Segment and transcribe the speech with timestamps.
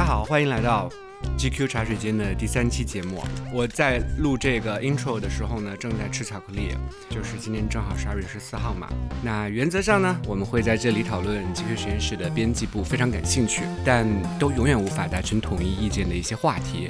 [0.00, 0.88] 家好，欢迎来到
[1.36, 3.22] GQ 茶水间的第三期节目。
[3.52, 6.74] 我在录这个 intro 的时候呢，正在吃巧克力，
[7.10, 8.88] 就是今天正好十二月十四号嘛。
[9.22, 14.06] 那原则上呢，我们会在这里讨论 GQ 实验室的编辑部非常感兴趣，但
[14.38, 16.88] 都永远无法达成统一意见的一些话题。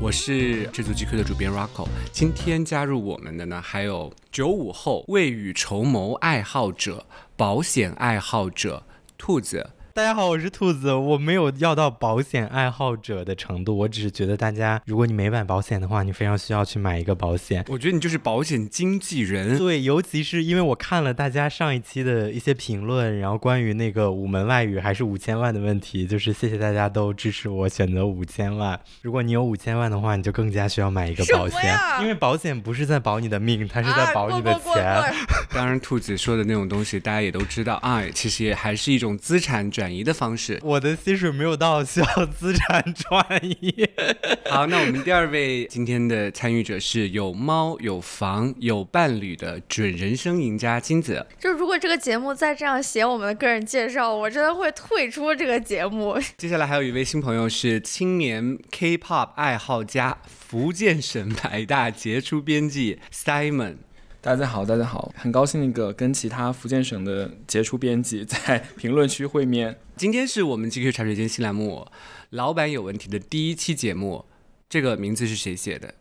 [0.00, 7.04] 我是这组 GQ 的主编 Rocco，今天加入我们的呢，还有九五后未雨绸缪爱好者、
[7.36, 8.84] 保险爱好者
[9.18, 9.68] 兔子。
[9.94, 10.90] 大家好，我是兔子。
[10.90, 17.62] 我没有要到保险爱好者的程度，我只是觉得大家，如果你没买保险的话，你非常需要去买一个保险。
[17.68, 19.58] 我觉得你就是保险经纪人。
[19.58, 28.80] 对，尤其是因为我看了大家上一期的一些评论，然后关于那个五门外语还是五千万的问题，就是谢谢大家都支持我选择五千万。
[29.02, 35.14] 如果你有五千万的话，你就更加需要买一个保险，因为保险不是在保你的命，它是在保你的钱。
[35.52, 39.81] 当然，兔子说的那种东西，大家也都知道啊，其实也还是一种资产转。
[39.82, 43.88] 转移的方式，我的薪水没有到需要资产转移。
[44.48, 51.26] 好，那我们第二位今天的参与者是有猫有房有伴侣的准人生赢家金子。
[51.36, 56.16] 就如果这个节目再这样写我们的个人介绍，我真的会退出这个节目。
[56.38, 63.78] 接下来还有一位新朋友是青年 K-pop 爱好家，福建省 百大杰出编辑 Simon。
[64.24, 69.76] 大家好，大家好，很高兴那个跟其他福建省的杰出编辑 在评论区会面。
[69.96, 71.84] 今天是我们 GQ 茶水间新栏目
[72.30, 74.24] “老板有问题”的第一期节目，
[74.68, 75.94] 这个名字是谁写的？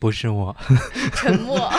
[0.00, 0.56] 不是我，
[1.14, 1.56] 沉默。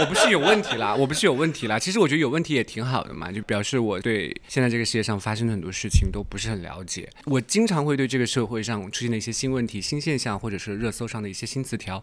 [0.00, 1.78] 我不是有问题啦，我不是有问题啦。
[1.78, 7.08] 其实我觉得有问题也挺好的嘛，就表示我对现在这个世界上发生的很多事情都不是很了解。
[7.26, 12.02] 我经常会对这个社会上出现的一些新问题、新现象，或者是热搜上的一些新词条。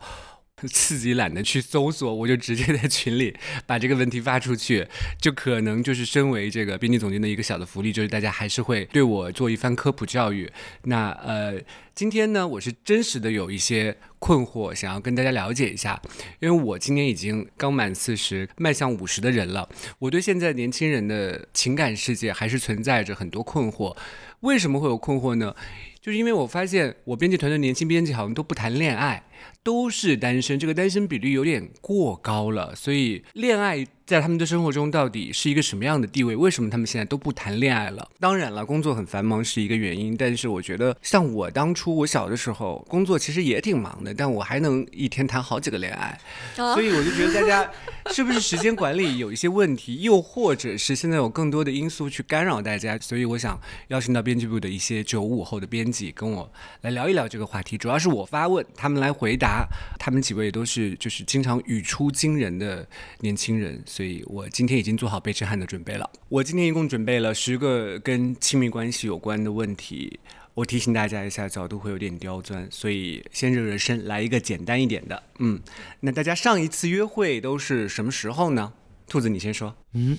[0.72, 4.88] 自己懒得去搜索，我就直接在群里把这个问题发出去，
[5.20, 10.52] 就可能就是身为这个编辑总监的一个小的福利，就是大家还是会对我做一番科普教育。
[10.84, 11.60] 那呃，
[11.94, 16.02] 今天呢，我是真实的有一些困惑，想要跟大家了解一下，
[16.40, 19.68] 因为我今年已经刚满四十，迈向五十的人了，
[20.00, 23.96] 我对现在年轻人的情感世界还是存在着很多困惑。
[24.42, 25.56] 为什么会有困惑呢？
[26.02, 29.24] 就是因为我发现我编辑团队年轻编辑好像都不谈恋爱。
[29.64, 33.88] 都是单身，这个单身比率有点过高了，所以恋爱。
[34.06, 36.36] 在他们的生活中到底是一个什么样的地位？
[36.36, 38.06] 为什么他们现在都不谈恋爱了？
[38.20, 46.20] 当然了，工作很繁忙是一个原因，但是我觉得像我当初我小的时候，工作其实也挺忙的，但我还能一天谈好几个恋爱，
[46.54, 47.72] 所以我就觉得大家
[48.08, 53.00] 是不是时间管理有一些问题，又或者是现在有更多的因素去干扰大家？
[53.00, 53.58] 所以我想
[53.88, 56.52] 邀请到编辑部的一些九五后的编辑跟我
[56.82, 59.53] 来聊一聊这个话题，主要是我发问，他们来回答。
[60.00, 62.88] 他们几位都是就是经常语出惊人的
[63.20, 63.82] 年轻人。
[63.86, 66.10] 所以我今天已经做好背吃汉的准备了。
[66.30, 70.20] 我今天一共准备了十个跟亲密关系有关的问题。
[70.56, 75.24] 我提醒大家一下，角度会有点刁钻，所以先热热身，来一个简单一点的。
[75.40, 75.60] 嗯，
[76.02, 78.72] 那大家上一次约会都是什么时候呢？
[79.08, 79.76] 兔子，你先说。
[79.94, 80.16] 嗯，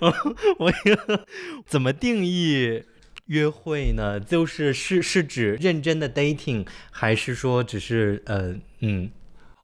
[0.58, 0.72] 我
[1.64, 2.82] 怎么定义
[3.26, 4.18] 约会呢？
[4.18, 9.10] 就是是是指认真的 dating，还是说只是呃嗯？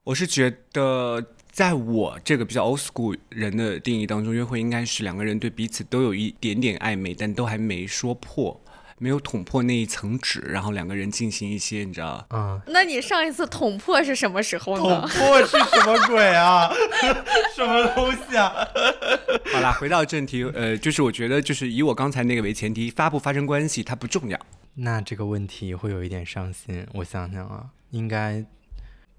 [0.04, 1.26] 我是觉得。
[1.52, 8.58] 在我这个比较 old school 人的定义当中，约会应该是两个人对彼此都有一点点暧昧，但都还没说破，
[9.02, 15.00] 没有捅破那一层纸，然后两个人进行一些，你知道嗯，那你上一次捅破是什么时候呢？
[15.00, 16.70] 捅破是什么鬼啊？
[17.56, 18.54] 什么东西啊？
[19.52, 24.38] 好啦，回到正题，呃，就是我觉得，就是以我刚才那个为前提，发不发生关系它不重要。
[24.74, 26.86] 那这个问题会有一点伤心。
[26.94, 28.44] 我想想啊，应该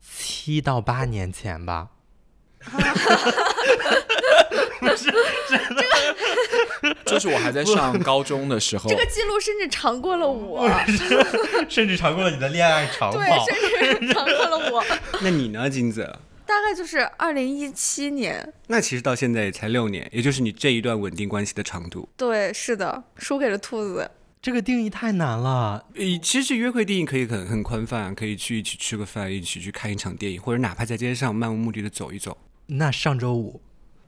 [0.01, 1.89] 七到八年前吧。
[2.61, 3.95] 哈哈哈哈哈！
[4.79, 5.11] 不是，
[5.49, 5.83] 真的，
[7.05, 10.69] 就是我还在上高中的时候，这个记录甚至长过了我，
[11.69, 13.27] 甚至长过了你的恋爱长跑，对，
[13.79, 14.83] 甚至长过了我。
[15.21, 16.17] 那你呢，金子？
[16.45, 18.53] 大概就是二零一七年。
[18.67, 22.07] 那其实到现在也才六年，也就是你这一段稳定关系的长度。
[22.17, 24.11] 对，是的，输给了兔子。
[24.41, 25.85] 这个定义太难了。
[25.95, 32.37] 呃，其实约会定义可以很很宽泛，可以去一起吃个饭，一起去看一场电影，或者哪怕在街上漫无目的的走一走。
[32.67, 33.61] 那上周五，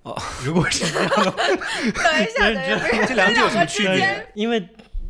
[0.06, 4.28] 哦，如果是这样的，等一下，等一下，这两者有什么区别？
[4.36, 4.64] 因为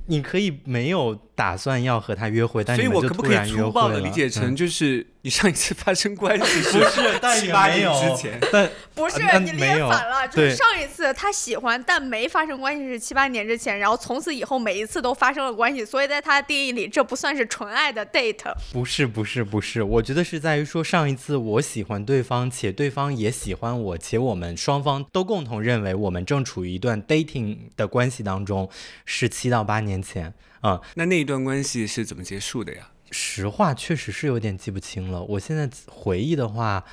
[0.08, 5.06] 你可以没有打算要和他约会，但所以我可不可以粗暴的理解成就是？
[5.26, 18.54] 你上一次发生关系 不是七八年之前， 但 不是你理解反了，就是上一次他喜欢但没发生关系是七八年之前，然后从此以后每一次都发生了关系，所以在他的定义里这不算是纯爱的 date。
[18.72, 28.70] 不是不是不是，我觉得是在于说上一次我喜欢对方，且对方也喜欢我，且我们双方都共同认为我们正处于一段 dating 的关系当中，
[29.06, 30.32] 是七到八年前。
[30.66, 30.82] 啊。
[30.96, 32.90] 那那一段关系是怎么结束的呀？
[33.12, 35.22] 实话确实是有点记不清了。
[35.24, 36.84] 我现在回忆的话，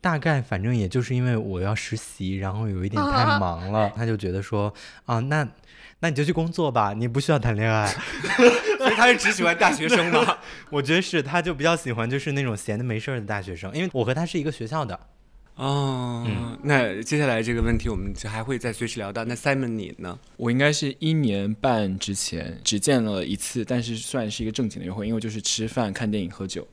[0.00, 4.72] 大概反正也就是因为我要实习，然后有一点太忙了，他就觉得说
[5.04, 5.46] 啊，那
[6.00, 7.86] 那你就去工作吧，你不需要谈恋爱。
[8.78, 10.38] 所以他是只喜欢大学生吗？
[10.70, 14.98] 我觉得是，他就比较喜欢就是那种闲的没事儿的大学生，因为我和他是一个学校的。
[15.58, 16.24] 哦，
[16.62, 19.24] 那接下来这个问题我们就还会再随时聊到。
[19.24, 20.16] 那 Simon 你呢？
[20.36, 26.64] 我应该是一年半之前只见了一次，但是算是一个正经的约会，因为就是吃饭、看电影、喝酒。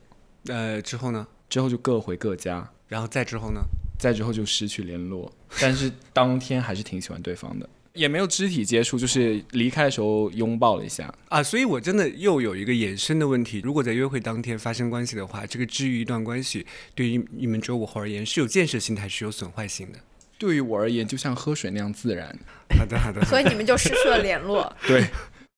[0.46, 1.26] 呃，之后呢？
[1.48, 3.60] 之后就各回各家，然后再之后呢？
[3.98, 7.68] 再之后就失去联络，但是当天还是挺喜欢对方的。
[7.96, 19.98] 也没有肢体接触，就是离开的时候拥抱了一下啊，所以我真的又有一个衍生的问题：如果在约会当天发生关系的话，这个治愈一段关系，对于你们周五后而言是有建设性的还是有损坏性的？
[20.38, 22.38] 对于我而言，就像喝水那样自然。
[22.78, 23.24] 好的，好的。
[23.24, 24.70] 所以你们就失去了联络。
[24.86, 25.06] 对，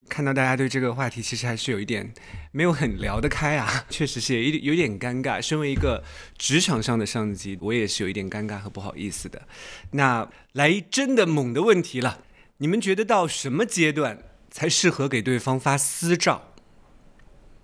[0.09, 2.13] 看到大家对这个话题其实还是有一点
[2.53, 5.43] 没有很聊得开啊， 确实是有一点有点尴尬。
[5.43, 6.05] 身为一个
[6.37, 9.43] 职场上的上级，我也是有一点尴尬和不好意思的。
[9.91, 12.21] 那来真的猛的问题了。
[12.59, 14.19] 你们觉得到什么阶段
[14.51, 16.53] 才适合给对方发私照？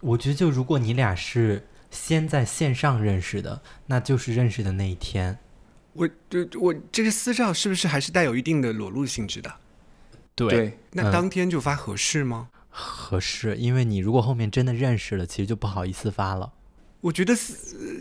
[0.00, 5.38] 我觉得，就如果你俩是先在线上认识的，那就是认识的那一天。
[5.94, 9.52] 我，对，我这个私照是不是还是带有一定的裸露性质的？
[10.34, 10.78] 对。
[10.92, 12.50] 那当天就发合适吗？
[12.68, 16.52] 合适，因为你如果后面真的认识了，其实就不好意思发了。
[17.04, 17.34] 我觉得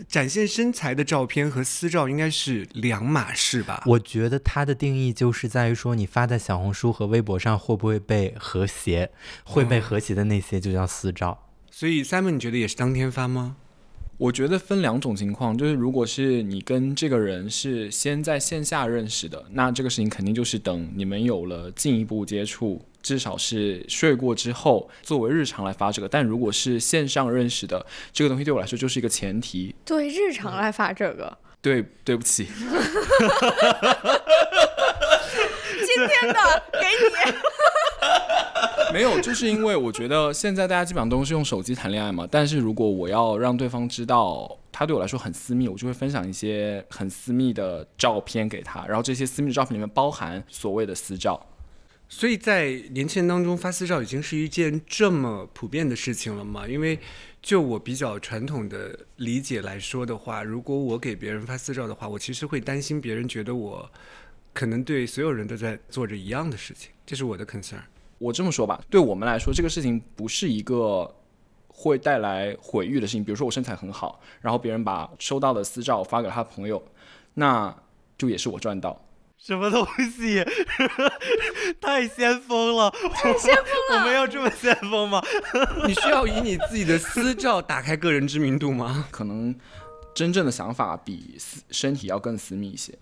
[0.08, 3.82] 展现身材的照片和私照应该是两码事吧。
[3.84, 9.10] 我觉得它的定义就是在于说，你发在小红书和微博上会不会被和谐，
[9.44, 11.50] 会被和谐的那些就叫私照。
[11.70, 13.56] 所以 Simon，你觉得也是当天发吗？
[14.16, 22.82] 我觉得分两种情况，就是如果是你跟这个人是先在线下认识的，那这个事情肯定就是等你们有了进一步接触。
[23.04, 26.08] 至少是睡过之后，作为日常来发这个。
[26.08, 29.72] 但如果是线上认识的，这个东西对我来说就是一个前提。
[29.84, 31.36] 对，日常来发这个。
[31.60, 32.46] 对，对不起。
[35.86, 37.34] 今天的给你。
[38.92, 42.26] 没有，就是因为我觉得现在大家基本上都是用手机谈恋爱嘛。
[42.30, 48.86] 但是如果我要让对方知道他对我来说很私密，我就会分享一些很私密的照片给他。
[48.86, 51.44] 然后这些私密的照片里面包含所谓的私照。
[52.08, 56.68] 所以在年轻人当中发私照已经是一件这么普遍的事情了吗？
[56.68, 56.98] 因为
[57.42, 63.90] 就我比较传统的理解来说的话，如果我给别人发私照的话，我其实会担心别人觉得我
[64.52, 67.80] 可能对所有人都在做着一样的事情，这是我的 concern。
[68.18, 71.12] 我这么说吧，对我们来说，这个事情不是一个
[71.66, 73.24] 会带来毁誉的事情。
[73.24, 76.82] 比如说我身材很好，然后别人把收到的私照发给他的朋友，
[77.34, 77.76] 那
[78.16, 79.03] 就也是我赚到。
[79.44, 79.86] 什么东
[80.16, 80.42] 西？
[81.78, 82.90] 太先锋了！
[83.12, 84.00] 太先锋了！
[84.00, 85.22] 我们要这么先锋吗？
[85.86, 89.06] 你需要以你自己的私照打开个人知名度吗？
[89.10, 89.54] 可能
[90.14, 92.98] 真正的想法比私身体要更私密一些。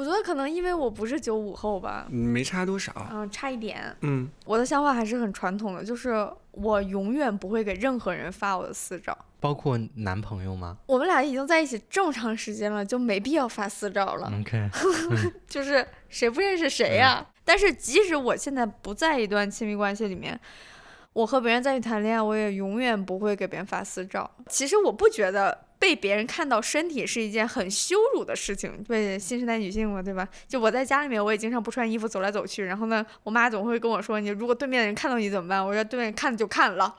[0.00, 2.90] 我觉得可能因为我不是九五后吧，没差多少。
[3.12, 3.94] 嗯，差一点。
[4.00, 9.16] 嗯，我的想法还是很传统的，就是我永远不会给任何人发我的私照。
[9.40, 10.78] 包括男朋友吗？
[10.86, 14.32] 我们俩已经在一起这么长时间了，就没必要发私照了。
[14.40, 14.70] OK，
[15.46, 17.26] 就是谁不认识谁呀？
[17.44, 20.40] 但是即使我现在不在一段亲密关系里面，
[21.12, 24.30] 我和别人在一起谈恋爱，我也永远不会给别人发私照。
[24.48, 30.28] 其实我不觉得被别人看到身体是一件很羞辱的事情，对新时代女性嘛，对吧？
[30.46, 36.94] 就我在家里面，我也经常不穿衣服走来走去，然后呢，我妈总会跟我说：“你如果对面的人看到你怎么办？”我说：“对面看就看了。”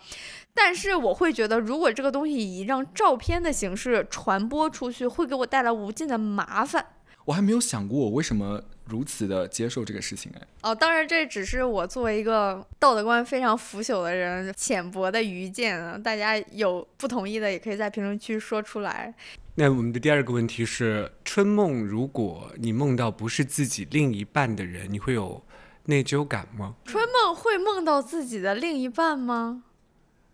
[0.54, 6.86] 但是我会觉得，如果这个东西以一张照片的形式传播出去，会给我带来无尽的麻烦。
[7.26, 10.42] 我还没有想过我为什么如此的接受这个事情哎。
[10.64, 15.98] 哦，当然这只是我作为一个道德观非常腐朽的人浅薄的愚见啊。
[15.98, 19.14] 大家有不同意的，也可以在评论区说出来。
[19.56, 25.44] 那我们的第二个问题是：春梦，如果你梦到不是自己另一半的人，你会有
[25.86, 26.76] 内疚感吗？
[26.86, 29.64] 春梦会梦到自己的另一半吗？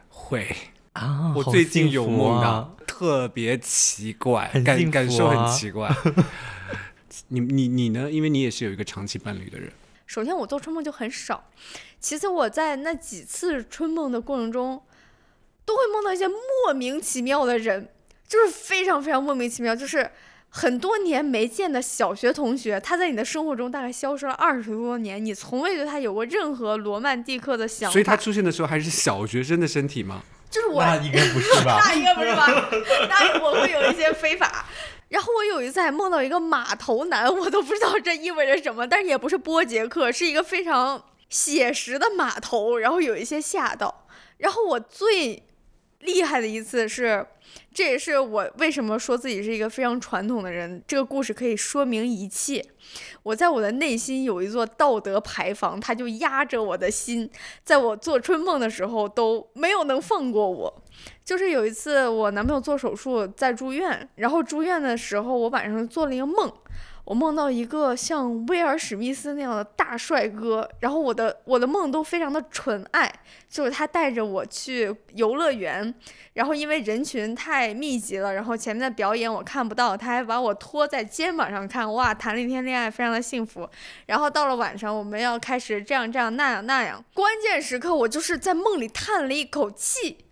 [0.07, 0.55] 会
[0.93, 5.87] 啊，我最近有梦到，特别奇怪，感感受很奇怪。
[7.29, 8.09] 你你你呢？
[8.09, 9.71] 因为你也是有一个长期伴侣的人。
[10.07, 11.35] 首先，我做春梦就很少；
[11.99, 14.81] 其次，我在那几次春梦的过程中，
[15.63, 17.89] 都会梦到一些莫名其妙的人，
[18.27, 20.09] 就是非常非常莫名其妙，就是
[20.49, 27.93] 很多年没见的小学同学，他在你的生活中大概消失了二十多年，你从未对他有过任何罗曼蒂克的想法。
[27.93, 30.23] 所以他出现的时候还是小学生的身体吗？
[30.49, 31.79] 就是我，那应该不是吧？
[31.85, 32.47] 那应该不是吧？
[33.09, 34.65] 那我会有一些非法。
[35.09, 44.05] 然后我有一次还梦到一个码头男，我都不知道这意味着什么，但是也不是波杰克，是一个非常写实的码头，然后有一些吓到。
[44.37, 45.46] 然后我最
[46.07, 47.23] 厉害的一次是，
[47.73, 50.81] 这也是我为什么说自己是一个非常传统的人。
[50.87, 52.65] 这个故事可以说明一切。
[53.23, 57.29] 我在我的内心有一座道德牌坊，它就压着我的心，
[57.65, 60.83] 在我做春梦的时候都没有能放过我。
[61.25, 66.51] 就是有一次我男朋友做手术在住院，然后住院的时候我晚上做了一个梦。
[67.07, 73.09] 我梦到一个像威尔史密斯那样的大帅哥，然后我的我的梦都非常的纯爱，
[73.49, 75.95] 就是他带着我去游乐园，
[76.33, 83.69] 然后因为人群太密集了，然后前面的表演我看不到，他还把我托在肩膀上看，哇，谈了一天恋爱，非常的幸福。
[84.07, 90.25] 然后到了晚上，我们要开始这样这样那样那样，关键时刻我就是在梦里叹了一口气，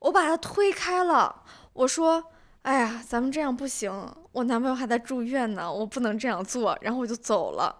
[0.00, 1.44] 我把他推开了，
[1.74, 2.24] 我说。
[2.62, 3.90] 哎呀，咱们这样不行，
[4.32, 7.74] 我男朋友还在住院呢，我不能这样做，然后我就走了。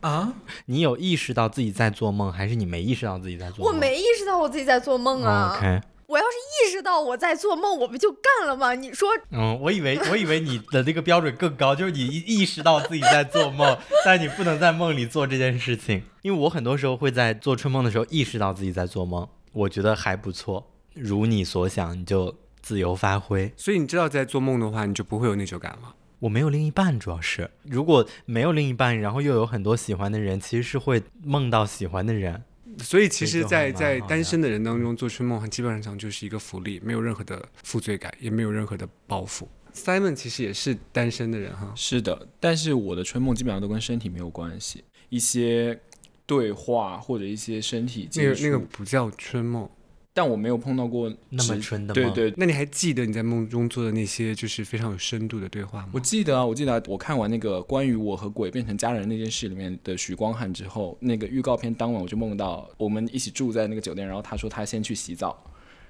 [0.00, 0.34] 啊？
[0.66, 3.74] 你有意识到自己在做梦，还是你没意识到自己在做梦？
[3.74, 5.56] 我没意识到我自己在做梦啊。
[5.56, 8.74] OK，我要是意识到我在做梦，我不就干了吗？
[8.74, 16.04] 你说，嗯，我以为我以为你的那个标准更高，就是你意识到自己在做梦，但你不能在梦里做这件事情。
[16.22, 20.70] 因为我很多时候会在做春梦的时候意识到自己在做梦，我觉得还不错。
[20.94, 22.36] 如你所想，你就。
[22.66, 25.94] 自由发挥，所以你知道在做梦的话，你就不会有内疚感了。
[26.18, 32.42] 我没有另一半，主要是如果没有另一半，然后又有很多喜欢的人，其实是会梦到喜欢的人。
[32.78, 39.46] 所以其实，在在单身的人当中做春梦，基本上就是一个福利，没有任何的负罪感，也没有任何的包袱。
[39.72, 45.78] Simon 其实也是单身的人哈，是的，但是我的春梦基本上都跟身体没有关系，一些
[46.26, 49.70] 对话或者一些身体那个，那个不叫春梦。
[50.16, 55.90] 但我没有碰到过那么纯的对对，那你还记得你在梦中做的那些就是非常有深度的对话吗？
[55.92, 65.38] 我记得啊，我记得我看完那个关于我和鬼变成家人那件事里面的许光汉之后，那个预告片当晚我就梦到我们一起住在那个酒店，然后他说他先去洗澡，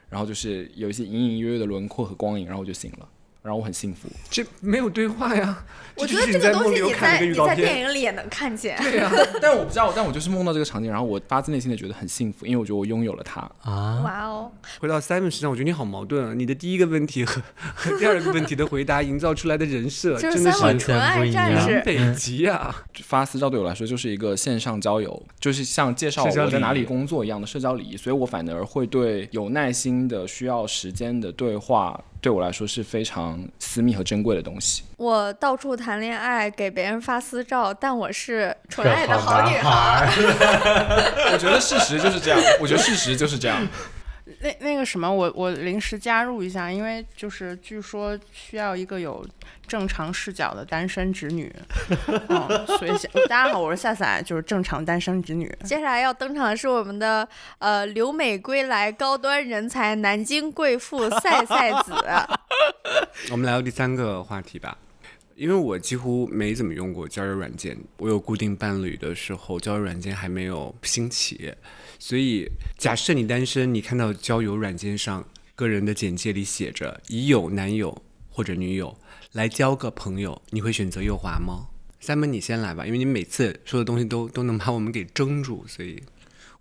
[0.08, 3.08] 然后就是有一些隐隐约约的轮廓和光影，然后我就醒了。
[3.46, 5.64] 然后我很幸福，这没有对话呀。
[5.94, 8.76] 我觉得这个东西你在你在电影里也能看见。
[8.82, 9.10] 对呀，
[9.40, 14.02] 但我不知道，但我就是梦到这个场景，然后我发自内心的觉得很幸福，因为我觉得我拥有了它啊。
[14.04, 14.50] 哇哦！
[14.78, 16.34] 回到 Simon 身上，我觉得你好矛盾啊。
[16.34, 17.40] 你的第一个问题和
[17.74, 22.84] 和 第二个问题的回答营造出来的人设真的是完全不一样，南北极啊。
[23.02, 31.98] 发私照对我来说就是一个线上交友，就是像介绍我在哪里工作一样的社交礼仪，所以我反而会对有耐心的、需要时间的对话。
[32.20, 34.82] 对我来说是非常私密和珍贵的东西。
[34.96, 40.10] 我到处谈恋爱，给别人发私照，但我是纯爱的好女孩。
[41.32, 42.40] 我觉得事实就是这样。
[42.60, 43.66] 我觉得事实就是这样。
[44.40, 49.24] 那那个什么，我我临时加入一下，因为就是据说需要一个有
[49.68, 51.54] 正常视角的单身直女，
[52.08, 52.90] 嗯，所以
[53.28, 55.50] 大家好，我是夏夏，就是正常单身直女。
[55.64, 57.28] 接下来要登场的是我们的
[57.58, 61.94] 呃留美归来高端人才南京贵妇 赛赛子。
[63.30, 64.76] 我们来到第三个话题吧。
[65.36, 71.54] 因为我几乎没怎么用过交友软件，我有固定伴侣的时候，交友软件还没有兴起，
[71.98, 78.98] 所以假设你单身，你看到交友软件上个人的简介里写着已有男友或者女友
[79.32, 81.68] 来交个朋友，你会选择右滑吗？
[81.98, 86.02] 三门你先来吧，因为你每次说的东西都都能把我们给争住，所以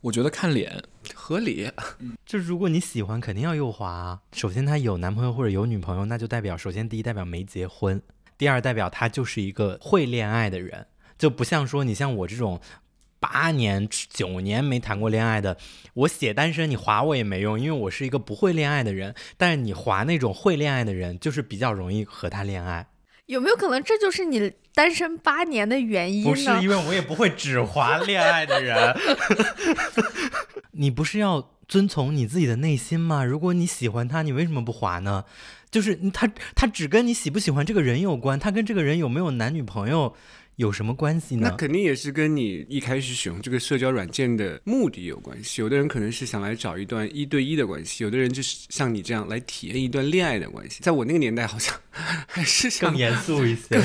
[0.01, 1.70] 我觉得看脸合理。
[2.25, 3.89] 就如果你喜欢，肯定要右滑。
[3.89, 8.01] 啊首先他有男朋友或者有女朋友，那就代表首先第一代表没结婚。
[8.38, 10.88] 第二代表他就是一个会恋爱的人，
[11.18, 12.60] 就不像说你像我这种
[13.27, 15.58] 八年九年没谈过恋爱的，
[15.96, 19.15] 我写单身你划我也没用，因为我是一个不会恋爱的人。
[19.36, 22.88] 但是你划那种会恋爱的人，就是比较容易和他恋爱。
[23.25, 26.29] 有没有可能这就是你单身八年的原因呢？
[26.29, 28.96] 不是，因为我也不会只划恋爱的人。
[30.74, 33.24] 你不是要遵从你自己的内心吗？
[33.24, 35.25] 如果你喜欢他，你为什么不划呢？
[35.72, 40.15] 就是他，他只跟你喜不喜欢这个人有关，他跟这个人有没有男女朋友
[40.57, 41.50] 有什么关系呢？
[41.50, 45.62] 那肯定也是跟你一开始使用这个社交软件的目的有关系。
[45.62, 50.79] 有的人可能是想来找一段一对一的关系，有的人就是像你这样来体验一段恋爱的关系。
[50.81, 51.75] 在我那个年代，好像
[52.27, 53.79] 还是更严肃一些。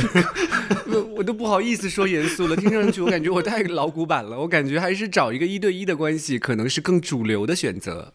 [0.86, 4.38] 我我都不好意思说严肃了，听上去我感觉我太老古板了。
[4.38, 8.14] 我感觉还是找一个一对一的关系，可能是更主流的选择。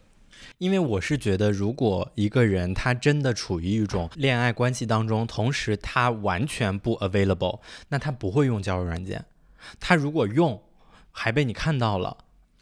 [0.58, 9.26] 因为我是觉得，如果一个人他真的处于一种恋爱关系当中，同时他完全不 available，那他不会用交友软件。
[9.78, 10.62] 他如果用，
[11.10, 12.16] 还被你看到了，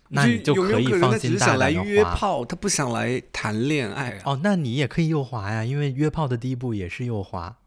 [0.09, 4.21] 那你就可以放心大胆的约炮，他不想来谈恋爱。
[4.25, 7.59] 哦，那你也可以右滑呀，因为约炮的第一步也是右滑。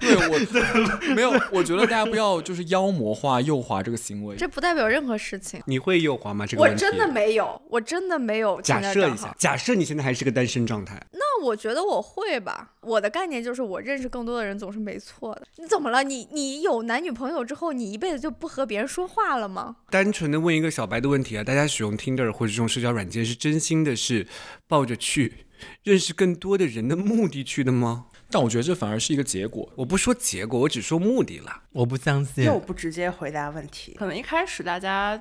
[0.00, 0.38] 对我
[1.14, 4.36] 没有，我觉得大家不要就是妖魔化右滑这个行为。
[4.36, 5.62] 这不代表任何事情。
[5.66, 6.46] 你会右滑吗？
[6.46, 9.34] 这个我真的没有，我真的没有假设一下，。
[9.38, 12.72] 假设你现在还是个单身状态，那我觉得我会吧。
[12.80, 15.42] 我的概念就是，我认识更多的人总是没错的。
[15.56, 16.04] 你怎么了？
[16.04, 19.76] 你你有男女朋友之后，你一辈子就不和别人说话了吗？
[19.90, 24.26] 单纯的问一个小白的问题啊，大家使用 Tinder 或者这种社交软件是真心的是
[24.68, 25.46] 抱着去
[25.82, 28.06] 认识更多的人的目的去的吗？
[28.30, 29.68] 但我觉得这反而是一个结果。
[29.76, 31.62] 我不说结果，我只说目的啦。
[31.72, 32.44] 我不相信。
[32.44, 35.20] 又不直接回答问题，可能一开始大家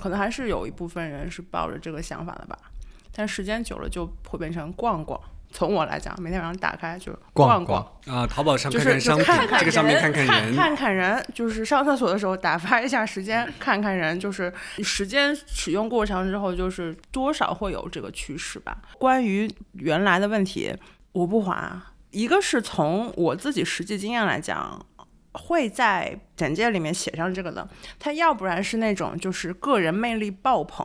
[0.00, 2.56] 可能还是有一部分人是抱着这个想法的吧，
[3.12, 5.20] 但时间久了就会变成逛逛。
[5.52, 18.80] 从我来讲，每天晚上打开就是逛逛啊，淘宝上就是看看商品，看看这个上面看人人，看看人，就是上厕所的时候打发一下时间，看看人，就是时间使用过长之后，就是多少会有这个趋势吧。
[18.96, 20.72] 关于原来的问题，
[21.10, 24.84] 我不滑，一个是从我自己实际经验来讲。
[25.32, 27.66] 会在简介里面写上这个的，
[28.00, 30.84] 他要不然是那种就是个人魅力爆棚，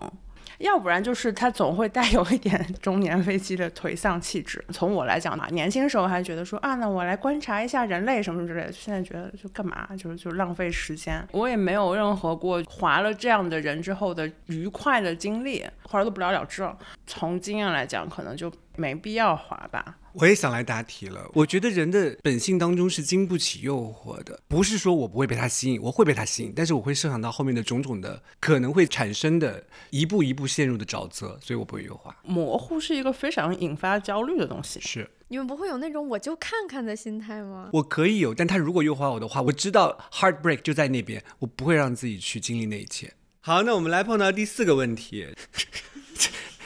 [0.59, 4.63] 要不然就是他总会带有一点中年危机的颓丧气质。
[4.71, 11.27] 从我来讲嘛，年轻时候还觉得说啊，那我来观察一下人类什么之类的，现在觉得就干嘛，就是就浪费时间。
[11.31, 16.77] 我也没有任何过划了这样的人之后的愉快的经历，后来都不了了之了。
[17.07, 19.97] 从经验来讲，可能就没必要滑吧。
[20.13, 21.29] 我也想来答题了。
[21.33, 32.15] 我觉得人的本性当中是经不起诱惑的，不是说我不会被他吸引，我会被他吸引，但是我会设想到后面的种种的可能会产生的一步一步陷入的沼泽，所以我不会优化。
[32.23, 34.79] 模糊是一个非常引发焦虑的东西。
[34.79, 37.69] 是你们不会有那种我就看看的心态吗？
[37.73, 43.11] 我可以有，但他如果优化我的话，我知道 heartbreak 就在那边，我不会让自己去经历那一切。
[43.41, 45.27] 好，那我们来碰到第四个问题。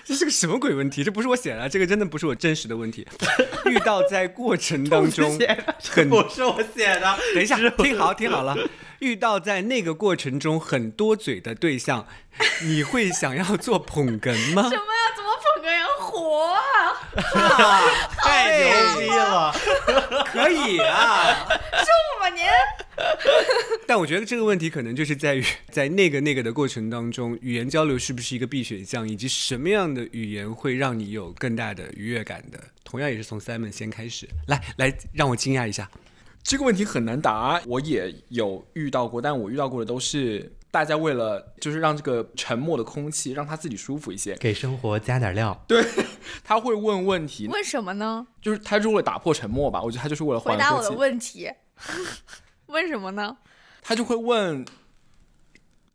[0.10, 1.04] 这是个什么鬼问题？
[1.04, 3.06] 这不是我写的，这个真的不是我真实的问题。
[3.68, 5.38] 遇到在过程当中
[5.92, 7.16] 很 不是我写的。
[7.36, 8.58] 等一下，听好听好了。
[9.02, 12.08] 遇到在那个过程中很多嘴的对象，
[12.63, 14.63] 你会想要做捧哏吗？
[14.63, 15.13] 什么呀？
[15.15, 15.29] 怎么
[15.60, 16.95] 捧个人活啊？
[18.17, 19.54] 太牛逼了！
[20.26, 22.45] 可以啊，不吧您？
[23.86, 32.60] 但我觉得这个问题可能就是在于，在那个那个的过程当中，语言交流是不是一个必选项，以及什么样的语言会让你有更大的愉悦感的。
[32.86, 35.89] 同样也是从 Simon 先开始，来来让我惊讶一下。
[36.41, 45.63] 这个问题很难答，我也有遇到过，但我遇到过的都是大家为了就是让这个沉默的空气让他自己舒服一些，给生活加点料。
[45.67, 45.84] 对
[46.43, 48.27] 他会问问题，问什么呢？
[48.41, 49.82] 就是他是为了打破沉默吧？
[49.82, 51.51] 我觉得他就是为了回答我的问题。
[52.67, 53.38] 问什么呢？
[53.82, 54.65] 他就会问。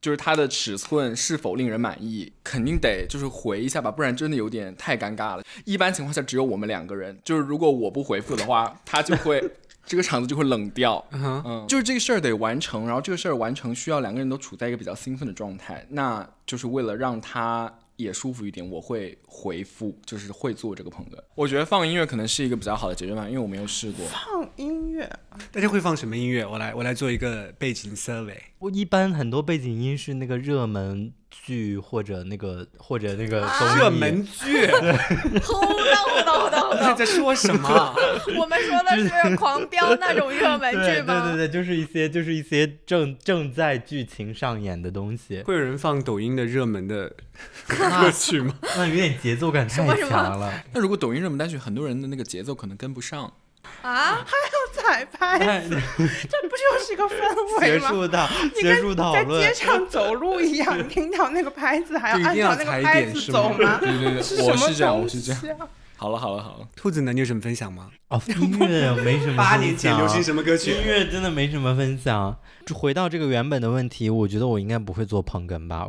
[0.01, 5.43] 就是他的尺寸是否令人满意，肯定得就是回一下吧，不然真的有点太尴尬了。
[5.65, 9.43] 一般情况下只有我们两个人，就是如果我不回复的话，他就会
[9.87, 11.05] 这个场子就会冷掉。
[11.11, 21.19] 嗯哼，嗯，就是这个事儿得完成，然后这个事儿完成需要两个人都处在一个比较兴奋的状态，那就是为了让他也舒服一点，我会回复，就是会做这个捧哏。
[21.35, 24.05] 我觉得放音乐可能是一个比较好的解决办法，因为我没有试过。
[24.07, 25.09] 放音乐，
[25.53, 26.45] 大家会放什么音乐？
[26.45, 28.39] 我来我来做一个背景 survey。
[28.59, 34.67] 我一般很多背景音是那个热门剧或者那个或者那个热门剧，
[35.45, 36.95] 呼当呼当呼当呼你。
[36.95, 37.95] 在说什么？
[38.39, 41.23] 我们说的是狂飙那种热门剧吗？
[41.27, 47.13] 对对对，就是一些就是一些正正在剧情上演的东西，会有人放抖音的热门的
[47.67, 48.55] 歌曲吗？
[48.77, 50.53] 那有点节奏感太强了。
[50.73, 53.33] 那如果抖音热门单曲，很多人的那个节奏可能跟不上。
[53.81, 57.89] 啊，还要彩排， 这不就是一个氛围吗？
[57.89, 63.79] 结束的结束讨论在街，上走路一样，你听到那个拍子还要按照那个拍子走吗？
[63.81, 65.69] 对对对，是什么我是这样，我东是这样。
[66.05, 67.15] 好了好了好了，兔子呢？
[67.15, 67.91] 你有什么分享吗？
[68.09, 70.71] 哦，音乐没什么八分享年前流行什么歌曲？
[70.73, 72.39] 音乐真的没什么分享。
[72.67, 75.89] 就回到这个原本的问题，我觉得我应该不会做捧哏吧，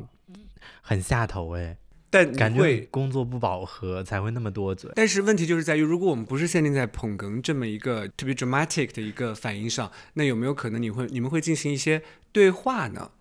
[0.82, 1.76] 很下头哎，
[2.10, 4.90] 但感觉工作不饱和才会那么多嘴。
[4.96, 12.02] 但是问题就是在于，如果我们不是限定在捧哏这么一个特别 dramatic 的一个反应上，那有没有可能你会你们会进行一些
[12.32, 13.12] 对话呢？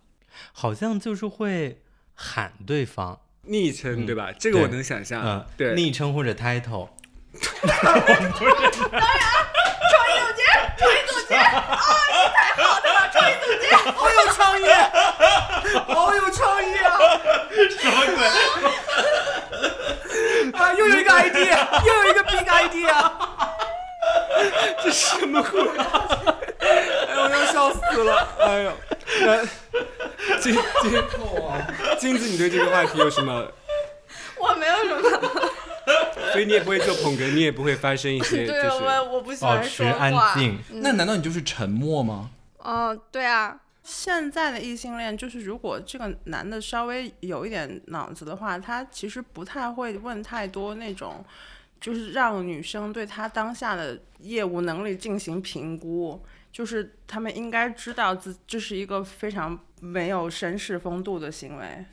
[0.53, 1.81] 好像就是会
[2.15, 4.31] 喊对方，昵称、嗯对吧？
[4.39, 5.23] 这个我能想象。
[5.25, 6.89] 嗯，对，昵称或者 title，
[7.83, 8.55] 当然，创意
[10.21, 10.45] 总监，
[10.79, 11.49] 创意总监啊，
[12.09, 14.63] 你太好了，创意总结，好有创意，
[15.93, 16.89] 好有创意啊！
[17.81, 18.19] 什么鬼？
[20.53, 23.13] 啊，又有一个 idea，又有一个 big idea，
[24.83, 25.61] 这什么鬼？
[26.61, 26.67] 哎，
[27.17, 28.29] 我要笑死了！
[28.41, 28.73] 哎呦，
[29.21, 29.45] 那
[30.41, 30.55] 金
[31.99, 33.51] 金 金子，你对这个话题有什么？
[34.39, 40.35] 我没有什么，所以你也不会做捧哏，你也不会发生一些就对，是我我不喜保持欢说安话。
[40.35, 40.59] 静。
[40.83, 42.31] 那难道你就是沉默吗？
[42.59, 51.25] 嗯，对啊，现在的异性恋就是，如果这个男的稍微有一点脑子的话，他其实不太会问太多那种，
[51.81, 56.23] 就是让女生对他当下的业务能力进行评估。
[56.55, 61.85] 就是他们应该知道自这是一个非常没有绅士风度的行为，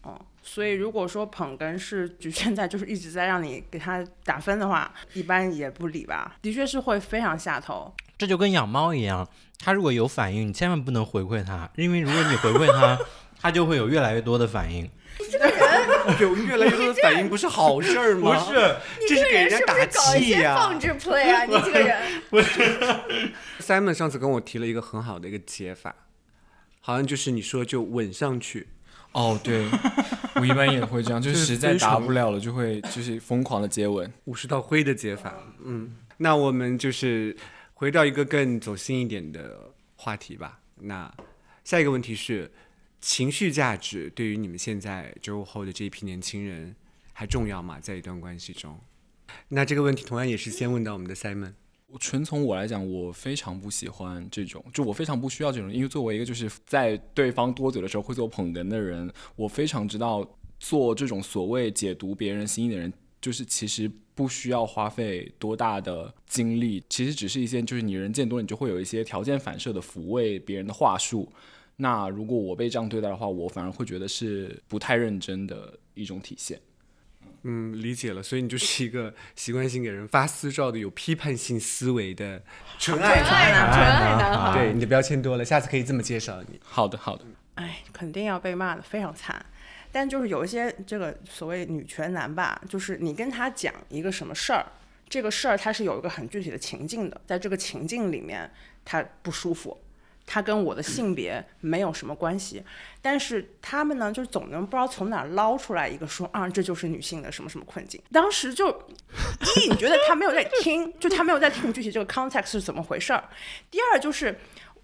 [0.00, 7.94] 哦，所以如果说捧哏是局限在就是一直在让你给他打分的话，一般也不理吧，的确是会非常下头。
[8.16, 12.98] 这就跟养猫一样，它如果有反应，你千万不能回馈它，因为如果你回馈它，
[13.38, 14.90] 它就会有越来越多的反应。
[15.30, 15.58] 这个人
[16.20, 18.38] 有越来越多的反应，不是好事儿吗？
[18.38, 18.76] 不是，
[19.08, 21.44] 这是给人家打是不是搞一些气呀、放置 play 啊？
[21.44, 22.22] 你这个人，
[23.68, 25.94] Simon 上次跟我提了一个很好的一个解法，
[26.80, 28.68] 好像就是你说就吻上去，
[29.12, 29.68] 哦，对，
[30.36, 34.10] 我一般也会这样，就 就是实在打不了了，就会就是疯狂的接吻。
[34.24, 35.34] 武士道灰的解法。
[35.62, 37.36] 嗯，那我们就是
[37.74, 40.60] 回到一个更走心一点的话题吧。
[40.76, 41.14] 那
[41.62, 42.50] 下一个问题是，
[43.02, 46.74] 情绪价值对于你们现在九五后的这一批年轻人
[47.12, 47.78] 还重要吗？
[47.78, 48.80] 在一段关系中？
[49.48, 51.52] 那这个问题同样也是先问到我们的 Simon。
[51.90, 60.26] 我纯从我来讲，我非常不喜欢这种，就我非常不需要这种，因为作为一个就是在对方多嘴的时候会做捧哏的人，我非常知道
[60.58, 71.32] 做这种所谓解读别人心意的人，就是其实不需要花费多大的精力，其实只是一些就是你人见多，你就会有一些条件反射的抚慰别人的话术。
[71.76, 76.60] 那如果我被这样对待的话，我反而会觉得是不太认真的一种体现。
[77.42, 78.22] 嗯，理解了。
[78.22, 82.42] 所以你就是一个习惯性给人发私照的、有批判性思维的
[82.78, 84.58] 纯爱纯爱男，纯爱男啊孩。
[84.58, 86.60] 对，你的标签多了，下次可以这么介绍你。
[86.62, 87.24] 好的，好的。
[87.54, 89.44] 哎，肯定要被骂的非常惨。
[89.90, 94.66] 但就是有一些这个所谓女权男吧，就是你跟他讲一个什么事儿，
[95.08, 98.50] 这个事儿他是有一个很具体的情境的，在这个情境里面
[98.84, 99.80] 他不舒服，
[100.30, 102.62] 他跟我的性别没有什么关系，
[103.00, 107.98] 但是他们呢，就总能不知道从哪儿捞出来一个说啊，这就是女性的什么什么困境。
[108.12, 108.68] 当时就
[109.56, 113.20] 一，你觉得他没有在听，就他没有在听你具体这个 context 是怎么回事儿；
[113.70, 114.38] 第二就是。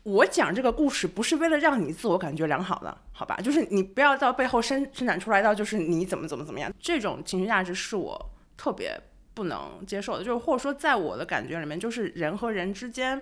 [0.05, 3.39] 我讲这个故事不是为了让你自我感觉良好的，好吧？
[3.43, 9.01] 就是你不要到背后生生产出来到就是你怎么怎么怎么样，这种情绪价值是我特别
[9.33, 10.23] 不能接受的。
[10.23, 13.19] 就是或者说，在我的感觉里面，就是人和人之间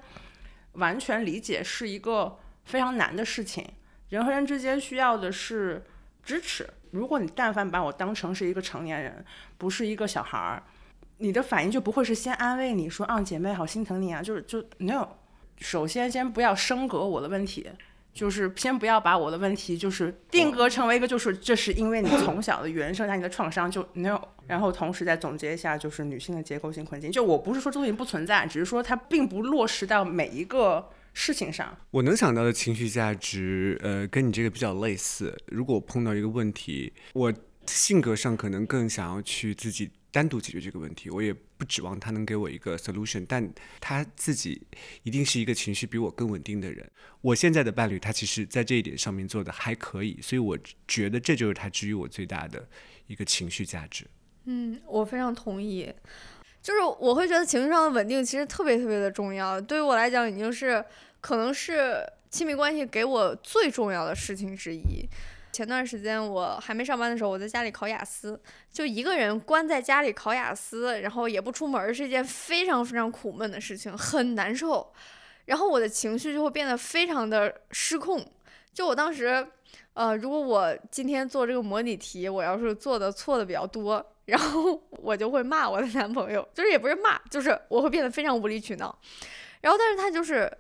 [0.75, 3.67] 完全理解是一个非常难的事情。
[4.09, 5.85] 人和人之间需要的是
[6.23, 6.69] 支持。
[6.91, 9.25] 如果你但凡把我当成是一个成年人，
[9.57, 10.63] 不是一个小孩儿，
[11.19, 15.09] 你的反应就不会是先安慰你说啊姐妹好心疼你啊，就是就 no。
[15.59, 17.71] 首先，先不要升格我的问题，
[18.13, 24.21] 就是先不要把我的问题就是定格成为一个就是这是因为你从小的原生家庭的创伤就 no。
[24.47, 27.11] 然后同时再总结一下，就是女性的结构性困境。
[27.11, 31.75] 就我不是说这东西不存在，只是说它并不落实到每一个事情上。
[31.93, 35.35] 我能想到的情绪价值，呃，跟你这个比较类似。
[35.47, 37.33] 如果我碰到一个问题，我
[37.75, 44.61] 性格上可能更想要去自己单独解决这个问题，我也不指望他能给我一个 solution，但他自己
[45.03, 46.89] 一定是一个情绪比我更稳定的人。
[47.21, 52.69] 我现在的伴侣，他其实在这一点上面做的还可以，所以我觉得这就是他给予我最大的
[53.07, 54.07] 一个情绪价值。
[54.45, 55.93] 嗯，我非常同意。
[56.61, 60.85] 就是我会觉得情绪上的稳定其实特别特别的重要，对于我来讲已经是
[61.21, 65.09] 可能是亲密关系给我最重要的事情之一。
[65.53, 68.41] 前段时间我还没上班的时候，我在家里考雅思，
[68.73, 74.93] 就一个人关在家里考雅思，然后也不出门，是一件非常非常苦闷的事情，很难受。
[75.45, 78.25] 然后我的情绪就会变得非常的失控。
[78.73, 79.47] 就我当时，
[79.93, 88.99] 呃，如果我今天做这个模拟题，我要是做的错的比较多，然后 我就会骂我的男朋友，就是也不是骂，就是我会变得非常无理取闹。
[89.61, 90.51] 然后，但是他就是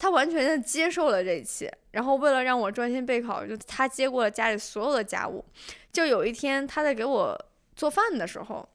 [0.00, 5.44] 他完全的接受了这一切，然后为了让我专心备考，就他接过了家里所有的家务。
[5.92, 7.38] 就有一天他在给我
[7.76, 8.66] 做饭的时候，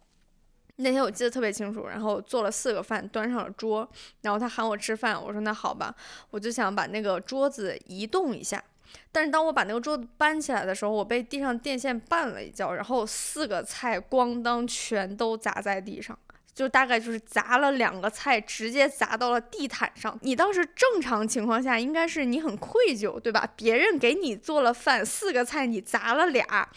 [0.76, 3.90] 那天我记得特别清楚，然后做了四个饭，端上了桌，
[4.22, 5.96] 然后他喊我吃饭，我说那好吧，
[6.30, 8.64] 我就想把那个桌子移动一下。
[9.12, 16.18] 但是当我把那个桌子搬起来的时候，我被地上电线绊了一跤，然后四个菜咣当全都砸在地上，
[16.56, 20.18] 就大概就是砸了两个菜，直接砸到了地毯上。
[20.22, 23.48] 你当时正常情况下应该是你很愧疚，对吧？
[23.58, 26.68] 别人给你做了饭，四个菜你砸了俩。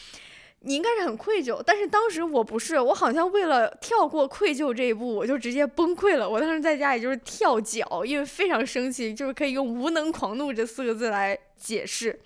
[0.63, 6.29] 你应该是很愧疚，但是当时我不是，我好像为了跳过愧疚这一步，我就直接崩溃了。
[6.29, 12.19] 我当时在家里就是跳脚，因为非常生气，就是可以用“无能狂怒”这四个字来解释。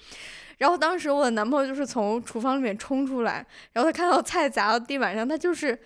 [0.56, 5.78] 然后当时我的男朋友就是从厨房里面冲出来，然后他看到菜砸到地板上，他就是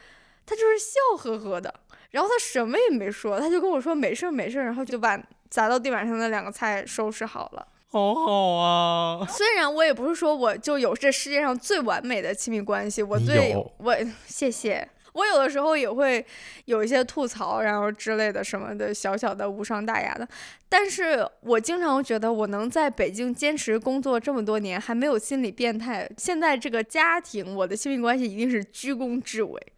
[0.46, 1.74] 他就是笑呵呵的，
[2.12, 7.66] 然后他什么也没说，他就跟我说没事儿没事儿，然后就把砸到地板上的两个菜收拾好了。
[7.88, 14.88] 好好啊，虽然我也不是说我就有这世界上最完美的亲密关系，我你对我谢谢。
[15.14, 16.22] 我有的时候也会
[16.66, 20.28] 有一些吐槽，然后之类的什么的，小小的无伤大雅的。
[20.68, 26.06] 但是我经常觉得，我能在北京坚持工作这么多年，还没有心理变态。
[26.18, 29.72] 现在这个家庭，我的亲密关系一定是居功至伟。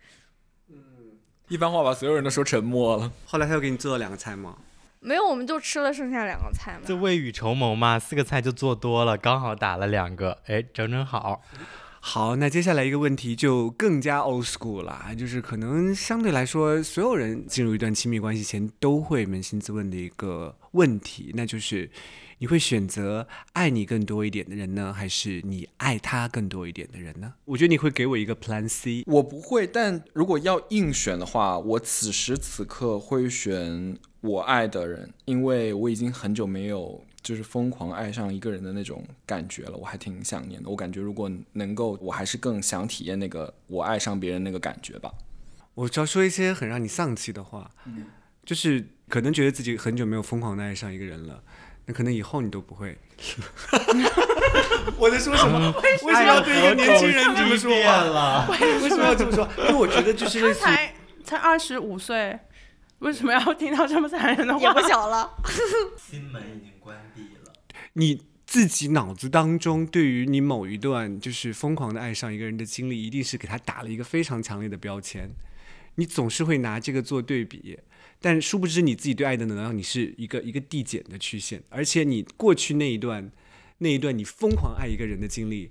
[1.48, 3.10] 一番话把所有人都说沉默了。
[3.24, 4.56] 后来他又给你做了两个菜吗？
[5.00, 6.80] 没有，我们就吃了剩下两个菜嘛。
[6.84, 11.42] 这未雨绸缪嘛，四个菜就做多了，刚好打了两个，哎，整整好。
[12.00, 21.90] 好，那接下来一个问题就更加 old school 了，就是可能相对来说，所有人进入一段亲密关系前都会扪心自问的一个问题，那就是
[22.38, 27.34] 你会选择爱你更多一点的人呢，还是你爱他更多一点的人呢？
[27.44, 29.02] 我觉得你会给我一个 Plan C。
[29.06, 40.70] 我不会，但如果要硬选的话，我此时此刻会选我爱的人，因为我已经很久没有就是疯狂爱上一个人的那种感觉了，我还挺想念的。
[40.70, 45.12] 我感觉如果能够，我还是更想体验那个我爱上别人那个感觉吧。
[45.74, 47.70] 我只要说一些很让你丧气的话，
[48.44, 51.42] 就是可能觉得自己很久没有疯狂的爱上一个人了，
[51.88, 52.96] 那可能以后你都不会。
[54.98, 55.72] 我在说什么？
[55.82, 58.04] 为什么要对一个年轻人这么说话？
[58.04, 58.46] 了？
[58.82, 59.48] 为什么要这么说？
[59.56, 62.38] 因为我觉得就是类似才才二十五岁，
[62.98, 64.74] 为什么要听到这么残忍的也话？
[64.74, 65.34] 不小了，
[65.96, 67.52] 心门已经关闭了。
[67.94, 75.30] 你自己脑子当中对于你某一段就是疯狂的爱上一个人的经历，一定是给他打了一个非常强烈的标签。
[75.96, 77.78] 你总是会拿这个做对比，
[78.20, 83.30] 但殊不知你自己对爱的能量，你是一个一个递减的曲线，而且你过去那一段
[83.78, 85.70] 那一段你疯狂爱一个人的经历，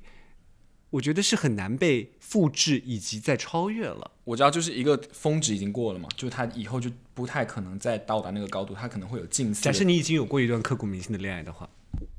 [0.91, 4.11] 我觉得是很难被复制以及再超越了。
[4.23, 9.61] 我知道，就是一个峰值已经过了嘛，就是他以后就不太可能再到达那个高度，他可能会有近似。
[9.61, 11.69] 假设你已经有过一段刻骨铭心的恋爱的话，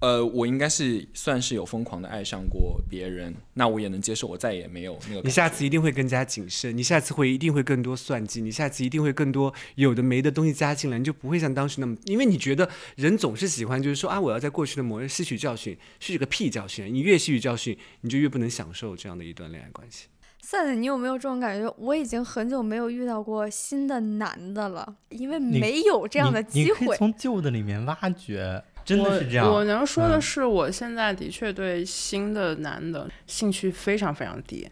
[0.00, 5.20] 呃，我应该是算是有疯狂的爱上过别人，那我也能接受，我再也没有那个。
[5.22, 20.06] 你下次一定会更加谨慎，你下次会一定会更多算计，你下次一定会更多有的没的东西加进来，你就不会像当时那么，因为你觉得人总是喜欢就是说啊，我要在过去的某日吸取教训，吸取个屁教训，你越吸取教训，你就越不能享受这样的一段恋爱关系。
[20.40, 21.68] 赛赛，你有没有这种感觉？
[21.76, 26.80] 我已经很久没有遇到过新的男的了，因为没有这样的，机会。
[26.80, 29.46] 你可以从旧的里面挖掘，真的是这样。
[29.46, 34.68] 我我能说的嗯是，我现在的确对新的男的兴趣非常非常低，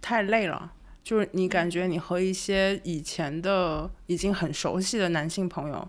[0.00, 0.72] 太累了。
[1.04, 5.88] 就是你感觉你和一些以前的已经很熟悉的男性朋友，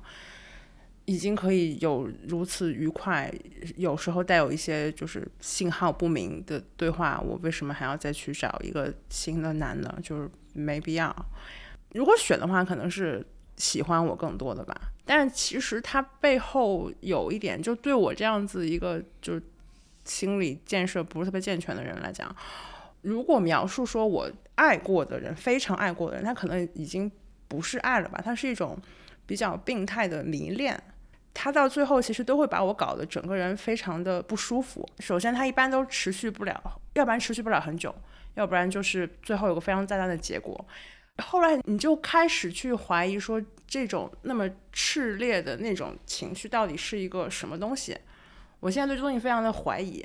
[1.05, 3.31] 已经可以有如此愉快，
[3.75, 9.99] 有时候带有一些就是信号不明的对话，我为什么还要再去找一个新的男的？
[10.01, 11.15] 就是没必要。
[11.93, 13.23] 如果选的话，可能是
[13.57, 14.75] 喜欢我更多的吧。
[15.05, 19.43] 但其实他背后有一点，就对我这样子一个就是
[20.05, 22.33] 心理建设不是特别健全的人来讲，
[23.01, 27.11] 如果描述说我爱过的人，非常爱过的人，他可能已经
[27.47, 28.77] 不是爱了吧，他是一种
[29.25, 30.81] 比较病态的迷恋。
[31.33, 34.87] 他到最后其实都会把我搞得整个人非常的不舒服。
[34.99, 37.93] 首先，他一般都持续不了，要不然持续不了很久，
[38.35, 40.65] 要不然就是最后有个非常灾难的结果。
[41.21, 47.97] 后来你就开始去怀疑说，这种那么炽烈的那种情绪到底是一个什么东西？
[48.59, 50.03] 我现在对这东西非常的怀疑。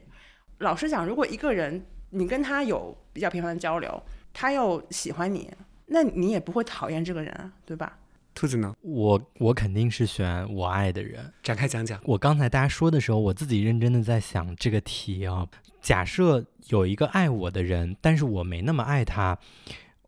[0.58, 5.50] 老实讲，如果一个人你跟他有比较频繁的交流，他又喜欢你，
[5.86, 7.98] 那你也不会讨厌这个人啊，对吧？
[8.34, 8.74] 兔子呢？
[8.82, 11.32] 我我肯定是选我爱的人。
[11.42, 12.00] 展开讲讲。
[12.04, 15.48] 我刚才大家说的时候，我自己认真的在想这个题啊。
[15.80, 19.38] 假设有一个爱我的人，但是我没那么爱他，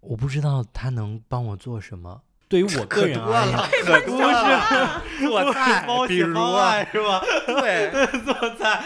[0.01, 2.23] 我不知道他能帮我做什么。
[2.49, 7.21] 对于我个人而言，可多是，做菜包比如啊，是吧？
[7.47, 7.91] 对，
[8.25, 8.83] 做菜，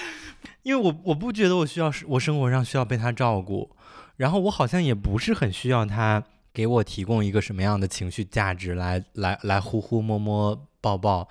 [0.63, 3.71] 因为我我不觉得我需要我生活上需要被他照顾，
[4.17, 6.23] 然后我好像也不是很需要他
[6.53, 11.27] 给我提供一个什么样的情绪价值来来来呼呼摸摸抱抱，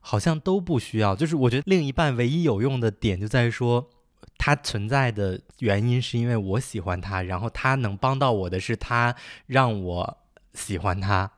[0.00, 1.16] 好像都不需要。
[1.16, 3.88] 就是我觉得另一半唯一有用的点就在于说。
[4.36, 9.14] 他存在的原因是因为我喜欢他，然后他能帮到我的是他
[9.46, 10.18] 让我
[10.54, 11.30] 喜欢他。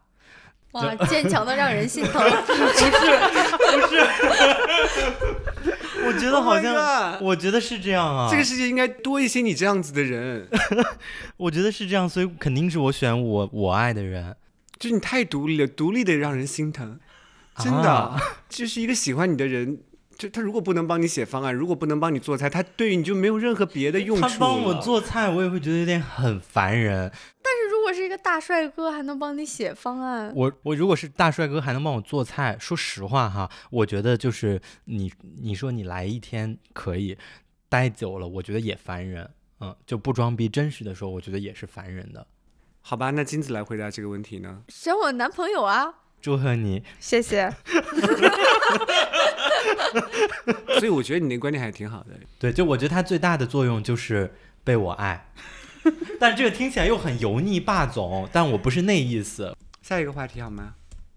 [0.72, 2.22] 哇，坚强的让人心疼。
[2.22, 4.00] 不是，
[4.60, 8.28] 不是 我觉得好 Oh 像我觉得是这样啊。
[8.30, 10.48] 这个世界应该多一些你这样子的人，
[11.36, 14.36] 我觉得是这样，所以肯定是我选我我爱的人。
[14.78, 16.98] 就是你太独立了，独立的让人心疼，
[17.58, 18.16] 真的，啊
[18.48, 19.80] 就是一个喜欢你的人。
[20.20, 27.10] 就他如果不能帮你写方案，如果不能帮你做菜，他对于你就没有任何别的用处他帮我做菜，我也会觉得有点很烦人。
[27.42, 37.18] 但是如果果是一个大帅哥，还能帮你写方案，我我如果是大帅哥还能帮我做菜，说实话哈，我觉得就是你你说你来一天可以，
[37.68, 39.28] 待久了我觉得也烦人，
[39.60, 42.24] 嗯，就不装逼，真实的说，我觉得也是烦人的。
[42.80, 44.62] 好吧，那金子来回答这个问题呢？
[44.68, 47.50] 选我男朋友啊，祝贺你，谢谢。
[50.78, 52.10] 所以我觉得你那观点还挺好的。
[52.38, 54.32] 对，就我觉得它最大的作用就是
[54.64, 55.32] 被我爱，
[56.20, 59.56] 但这个听起来又很油腻霸总，但我不是那意思。
[59.82, 60.74] 下一个话题好吗？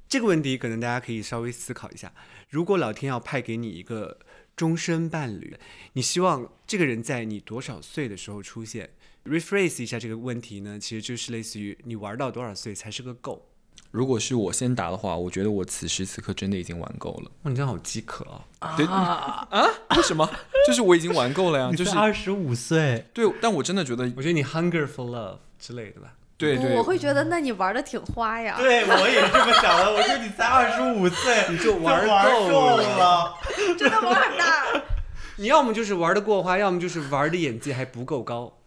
[0.09, 2.11] 这个问题可能大家可以稍微思考一下。
[2.49, 4.19] 如果老天要派给你一个
[4.55, 5.57] 终身伴侣，
[5.93, 8.91] 你希望这个人在你多少岁的时候出现
[9.25, 13.49] ？rephrase 一下这个问题呢，其实就是类似于你玩到多少岁才是个够？
[13.93, 17.29] 如果是我先答的话，我觉得我此时此刻真的已经玩够了。
[17.43, 18.25] 哇，你这样好饥渴
[18.59, 18.73] 啊！
[18.75, 19.47] 对啊？
[19.95, 20.27] 为什么？
[20.65, 26.11] 就是我已经玩够了呀，就是二十五岁，对，但我真的觉得，我觉得你 hunger for love 之类的吧。
[26.37, 28.55] 对对，我会觉得那你玩的挺花呀。
[28.57, 29.93] 对，我也是这么想的。
[29.93, 33.35] 我说你才二十五岁，你就玩够了，
[33.77, 34.65] 真的玩很大。
[35.37, 38.57] 你要么就是玩的过花，要么就是玩的演技还不够高。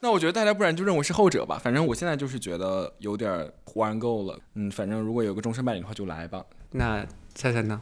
[0.00, 1.58] 那我觉得大家不然就认为是后者吧。
[1.62, 4.38] 反正我现在就是觉得有点玩够了。
[4.54, 6.44] 嗯，反正如果有个终身伴侣的话就来吧。
[6.72, 7.80] 那菜菜呢？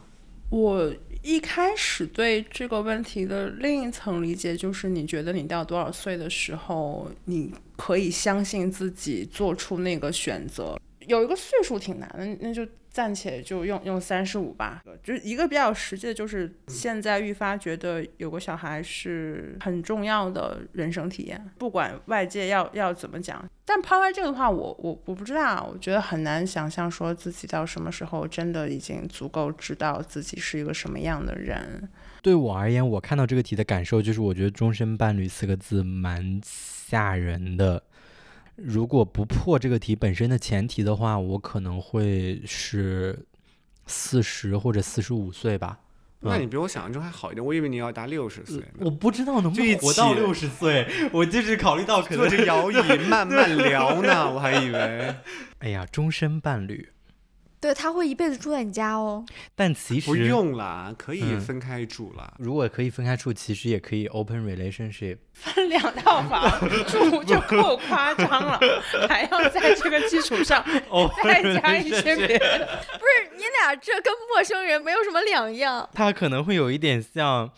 [0.49, 10.75] 我一开始对这个问题的另一层理解就是，你觉得你到多少岁的时候，你可以相信自己做出那个选择。
[11.09, 12.65] 有一个岁数挺难的，那就。
[12.91, 23.47] 暂且就用用三十五吧，就是一个比较实际的，就是现在愈发觉得有个小孩是很重要的人生体验，不管外界要要怎么讲。
[23.63, 31.87] 但抛开这个的话，我我我不知道，我觉得很难想象说自己到什么时候真的已经足够知道自己是一个什么样的人。
[32.23, 37.83] 对我而言，我看到这个题的感受就是，我觉得“终身伴侣”四个字蛮吓人的。
[38.63, 43.25] 如果不破这个题本身的前提的话，我可能会是
[43.85, 45.79] 四十或者四十五岁吧。
[46.21, 48.61] 那你比我想象中还好一点，我以为你要达六十岁。
[48.79, 52.75] 我不知道能不能活到六十岁，我就是考虑到可能坐着摇椅
[53.07, 55.15] 慢慢聊呢，我还以为。
[55.59, 56.89] 哎呀，终身伴侣。
[57.61, 62.33] 对他会一辈子住在你家哦，但其实不用啦，可以分开住啦。
[62.37, 66.49] 如果可以分开住，其实也可以 open relationship，分两套房
[66.87, 68.59] 住 就够夸张了，
[69.09, 70.63] 还要在这个基础上
[71.21, 72.83] 再加一些别的。
[72.93, 75.89] 不是你俩这跟陌生人没有什么两样。
[75.93, 77.51] 他可能会有一点像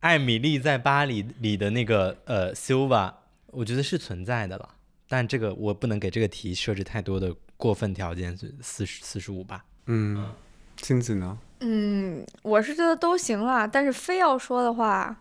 [0.00, 3.14] 艾米丽在巴黎里的那个呃 Silva，
[3.52, 4.70] 我觉得是存在的了。
[5.08, 7.32] 但这个我不能给这个题设置太多的。
[7.56, 9.64] 过分条件是四十四十五吧？
[9.86, 10.34] 嗯，
[10.76, 11.38] 金子呢？
[11.60, 15.16] 嗯，我是觉得都行啦，但是非要说的话，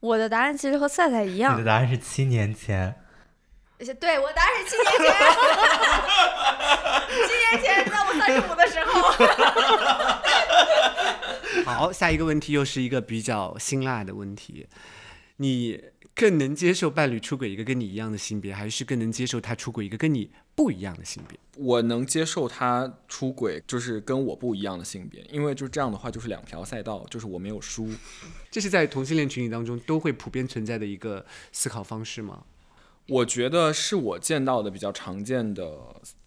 [0.00, 1.54] 我的答案其实和赛赛一样。
[1.54, 2.94] 你的答案是七年前。
[4.00, 5.14] 对，我答案是七年前。
[7.26, 8.90] 七年前，在我三十五的时候。
[11.70, 14.66] 好，下一个问题又是一个比较辛辣的问题，
[15.36, 15.80] 你。
[16.14, 21.38] 更能接受伴侣出轨一个跟你一样的性别，还是更能接受他出轨一个跟你不一样的性别？
[21.56, 27.88] 我能接受他出轨，就是跟我不一样的性别，因为就这样的话，就是两条赛道，就是我没有输。
[28.50, 32.44] 这是在同性恋群体当中都会普遍存在的一个思考方式吗？
[33.08, 35.78] 我觉得是我见到的比较常见的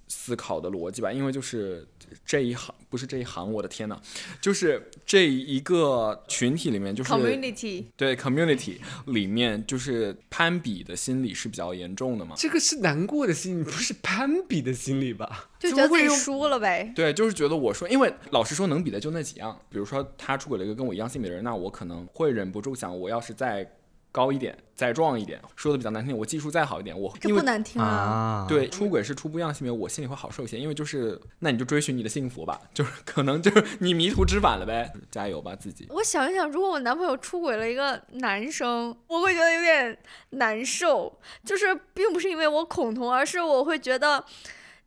[0.08, 1.88] 思考的逻辑吧，因为就是。
[2.26, 4.00] 这一行不是这一行，我的天呐，
[4.42, 12.36] 就是这一个群体里面，就是 community 对 community 里面，就是攀比的心理是比较严重的嘛。
[12.38, 15.50] 这个是难过的心理，不是攀比的心理吧？
[15.60, 16.92] 就觉得自己输了呗。
[16.96, 19.60] 对，就是觉得我说，因为老实说，能比的就那几样。
[19.70, 23.70] 比如说他出轨了一个跟我一样性别的人，那我可能会忍不住想，我要是在。
[24.16, 28.46] 高一点，再壮一点，说的比较难听，我技术再好一点，我这不难听啊。
[28.48, 35.86] 对，出轨是出不一样的性别，我心里会好受一些，因为就是那你就追寻你的幸福吧，就是可能就是你迷途知返了呗， 加油吧自己。
[35.90, 39.98] 我想一想，如果我男朋友出轨了一个男生，我会觉得有点
[40.30, 44.24] 难受，就是并不是因为我恐同，而是我会觉得。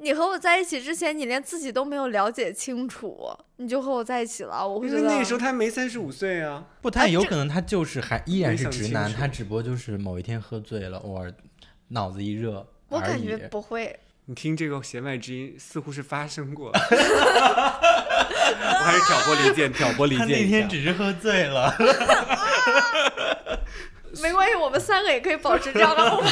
[0.00, 11.32] 你和我在一起之前，你连自己都没有了解清楚，你就和我在一起了，我会觉得那个时候他没三十五岁啊，不，他有可能他就是还依然是直男，他只不过就是某一天喝醉了，偶尔
[11.88, 13.98] 脑子一热我感觉不会。
[14.26, 16.70] 你听这个弦外之音，似乎是发生过。
[16.76, 16.78] 我
[18.84, 20.26] 还是挑拨离间，挑拨离间。
[20.26, 21.74] 他那天只是喝醉了。
[24.22, 26.30] 没关系，我们三个也可以保持这样的 open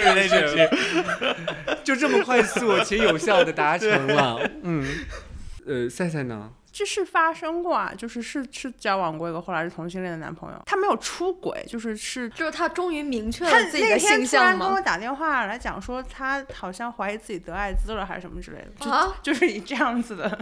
[0.00, 0.70] relationship，
[1.84, 4.40] 就这么快速且有效的达成了。
[4.62, 4.84] 嗯，
[5.66, 6.50] 呃，赛赛呢？
[6.72, 14.80] 这是发生过啊，就是是是交往过一个后来是同性恋的男朋友，他没有出轨，就是是就是他终于明确了自己的那天性向吗突然跟我？
[14.82, 20.38] 打电话来讲说，他好像怀疑自己得艾滋了还是什么之类的，就、啊就是以这样子的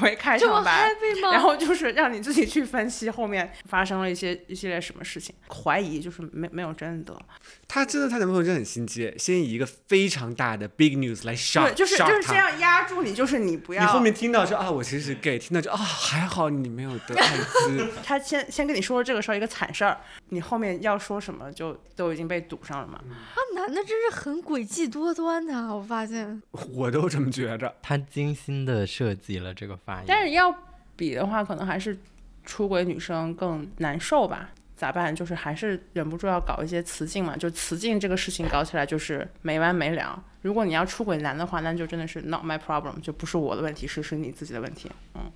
[0.00, 0.88] 为开场白。
[1.20, 7.20] 然后就是让你自己去分析后面发生了一些一系列什么事情，怀疑就是没没有真的得，
[7.68, 12.34] 她真的，她男朋友真的很心机，先以一个非常大的 big news 来 shock，对，就是 shock 就是这她。
[12.34, 13.82] 样压住你，就是你不要。
[13.82, 17.88] 你后面听到说啊，我其实是 gay，听到就啊，还好你没有得艾滋。
[18.02, 22.98] 他先先跟你说这个事儿一个惨事儿，你后面要说什么就都已经被堵上了嘛。
[22.98, 26.42] 啊，男的真是很诡计多端的啊，我发现。
[26.74, 27.74] 我都这么觉着。
[27.82, 30.54] 他精心的设计了这个但是要
[30.96, 31.98] 比的话，可能还是
[32.44, 34.50] 出轨女生更难受吧。
[34.74, 35.14] 咋办？
[35.14, 40.20] 就是还是忍不住要搞一些雌竞嘛，就雌竞这个事情搞起来就是没完没了。
[40.40, 44.90] 如果你要出轨男的话，那就真的是 not my problem，就不是我的问题，是是你自己的问题。
[45.14, 45.30] 嗯，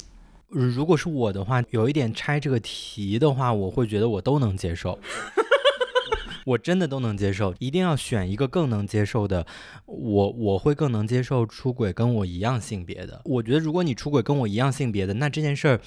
[0.48, 4.98] 如果是我的话，有一点拆这个题的话，我会觉得我都能接受。
[6.46, 9.44] 我真的都能接受，一定要选一个更能接受的。
[9.84, 13.20] 我我会更能接受出轨跟我一样性别的。
[13.24, 15.80] 我觉得如果你出轨跟我一样性别的，那这件事儿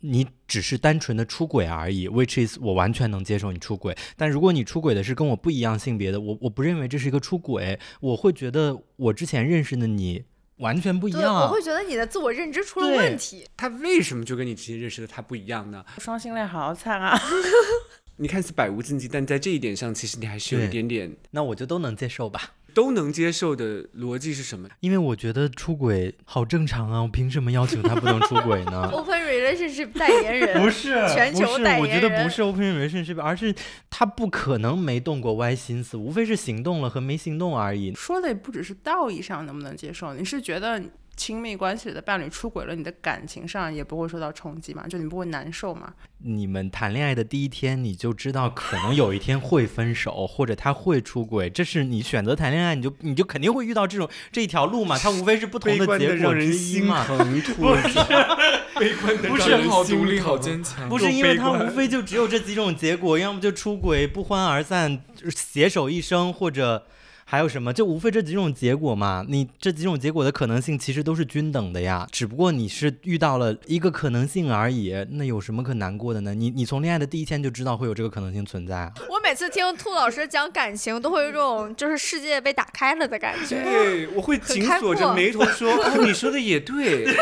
[0.00, 3.96] 你只是单纯的出轨而已，which is 我完全能接受你出轨。
[4.16, 10.24] 但如果你出轨的是跟我不一样性别的，我我不认为这是一个出轨，我会觉得我之前认识的你
[10.56, 11.34] 完全不一对，样。
[11.34, 13.46] 我会觉得你的自我认知出了问题。
[13.56, 15.84] 他为什么就跟你之前认识的他不一样呢？
[15.98, 17.16] 双性恋好惨啊！
[18.20, 22.52] 你看似百无禁忌，但在这一点上，其实你还是有一点点那我就都能接受吧。
[22.72, 24.68] 都能接受的逻辑是什么？
[24.78, 28.88] 因为我觉得出轨好正常啊，我凭什么要求他不能出轨呢？
[28.94, 33.52] Open relationship 代言人，不是，全球不是，代言人我觉得不是 open relationship，而是
[33.88, 37.92] 他不可能没动过歪心思，无非是行动了和没行动而已。
[37.94, 40.80] 说的也不只是道义上能不能接受，你是觉得
[41.20, 44.86] 亲密关系里的伴侣出轨了，你的感情上也不会受到冲击嘛？
[44.88, 45.92] 就你不会难受嘛？
[46.22, 57.04] 你们谈恋爱的第一天，你就知道可能有一天会分手，或者他会出轨，这是你选择谈恋爱，你就你就肯定会遇到这种这一条路嘛，它无非是不同的结果让人之一心嘛。
[58.80, 60.88] 悲观的不是好独立，好坚强。
[60.88, 66.86] 不是因为他无非就只有这几种结果，要么就出轨、不欢而散、携手一生，或者
[67.30, 69.24] 还有什么，就无非这几种结果嘛。
[69.28, 76.34] 你这几种结果的可能性其实都是均等的呀，只不过你是遇到了一个可能性而已，那有什么可难过的呢？
[76.34, 78.92] 你你从恋爱的第一天就知道会有这个可能性存在啊。
[79.08, 83.62] 我每次听兔老师讲感情，都会有一种就是世界被打开了的感觉。
[83.62, 87.06] 对，我会紧锁着眉头说：“哦，你说的也对。”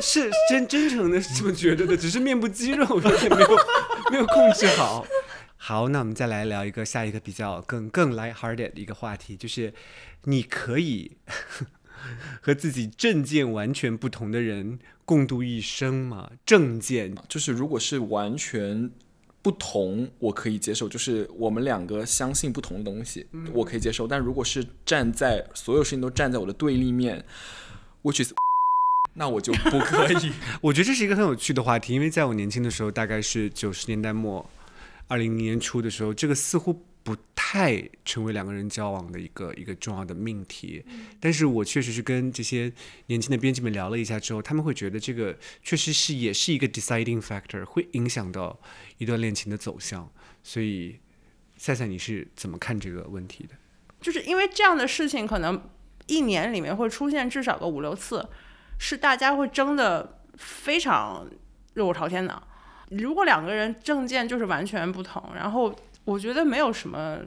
[0.00, 3.48] 是真真诚的是这么觉得的，只是面部肌肉有点没有
[4.12, 5.06] 没有控制好。
[5.68, 9.74] 好，那我们再来聊一个下一个比较更更 light hearted 的一个话题，就是
[10.24, 11.10] 你可以
[12.40, 16.30] 和自己政见完全不同的人共度一生吗？
[16.46, 18.90] 政见就是如果是完全
[19.42, 24.06] 不同，我可以接受，就是我们两个相信不同的东西，我可以接受。
[24.06, 27.22] 但如果是站在所有事情都站在我的对立面
[28.02, 28.32] ，which is，
[29.12, 30.32] 那我就不可以。
[30.62, 34.48] 我觉得这是一个很有趣的话题，因为在我年轻的时候，大概是九十年代末、
[35.08, 40.84] 二零年初的时候，这个似乎不太成为两个人交往的一个一个重要的命题。
[41.18, 42.70] 但是我确实是跟这些
[43.06, 48.60] 年轻的编辑们聊了一下之后，他们会觉得这个确实是也是一个 deciding factor，会影响到
[48.98, 50.10] 一段恋情的走向。
[50.42, 50.98] 所以，
[51.56, 53.54] 赛赛，你是怎么看这个问题的？
[54.00, 55.70] 就是因为这样的事情，可能
[56.06, 58.28] 一年里面会出现至少个五六次，
[58.78, 61.26] 是大家会争的非常
[61.72, 62.42] 热火朝天的。
[62.90, 65.74] 如果两个人政见就是完全不同，然后
[66.04, 67.18] 我觉得没有什么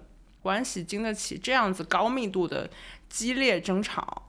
[0.42, 2.70] 关系经得起这样子高密度的
[3.10, 4.24] 激烈争吵，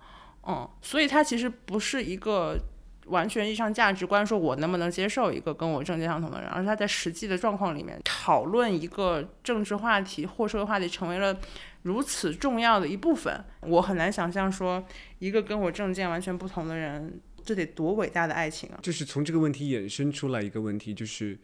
[0.46, 2.58] 嗯，所以它其实不是一个
[3.06, 11.36] 完全意义上价值观，说我能不能接受一个跟我政见相同的人，而是他在实际的状况里面讨论一个政治话题或社会话题，成为了
[11.82, 13.42] 如此重要的一部分。
[13.60, 14.84] 我很难想象说
[15.18, 18.78] 一个跟我政见完全不同的人，这得多伟大的爱情啊！
[18.82, 21.38] 就是从这个问题衍生出来一个问题，就是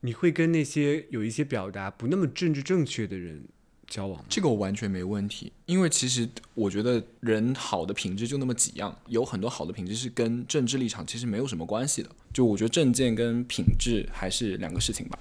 [0.00, 3.42] 你会跟那些有一些表达不那么政治正确的人
[3.86, 4.24] 交往吗？
[4.28, 12.10] 这个我完全没问题，因为其实我觉得人好的品质就那么几样，有很多好的品质是跟政治立场其实没有什么关系的。
[12.32, 15.18] 就我觉得政见跟品质还是两个事情吧。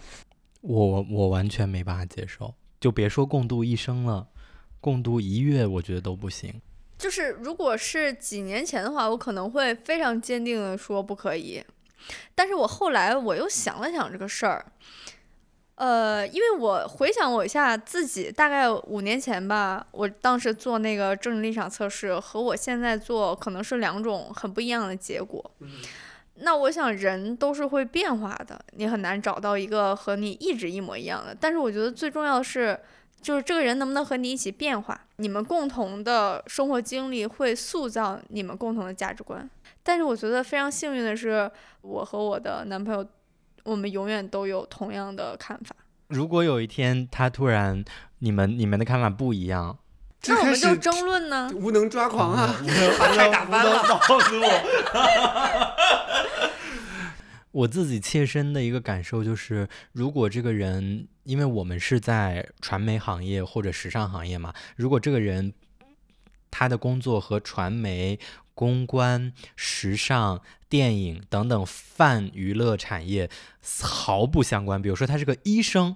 [0.62, 4.28] 我我完全没办法接受，就别说共度一生了，
[4.82, 6.54] 共度一月我觉得都不行。
[6.98, 11.64] 就是如果是几年前的话，我可能会非常坚定的说不可以。
[12.34, 14.66] 但是我后来我又想了想这个事儿，
[15.76, 25.52] 呃，因为我回想我一下自己，大概五年前吧，我当时做那个政治立场测试，和我现在做可能是两种很不一样的结果。
[26.36, 31.36] 那我想人都是会变化的，你很难找到一个和你一直一模一样的。
[31.40, 32.80] 但是我觉得最重要的是，
[33.22, 39.50] 就是这个人能不能和你一起变化，你们共同的生活经历会塑造你们共同的价值观。
[39.84, 41.50] 但是我觉得非常幸运的是，
[41.82, 43.06] 我和我的男朋友。
[43.64, 45.76] 我们永远都有同样的看法。
[46.08, 47.84] 如果有一天他突然
[48.20, 49.78] 你们你们的看法不一样，
[50.26, 51.52] 那我们就争论呢？
[51.54, 52.56] 无能抓狂啊！
[52.98, 54.40] 把开 打翻了，笑死
[57.58, 57.68] 我！
[57.68, 65.54] 自己切身的一个感受就是，如果这个人，因为我们是在传媒行业或者时尚行业嘛，如果这个人
[66.50, 68.20] 他的工作和传媒。
[68.58, 73.30] 公关、时尚、电影等等泛娱乐产业
[73.84, 74.82] 毫不相关。
[74.82, 75.96] 比如说，他是个医生，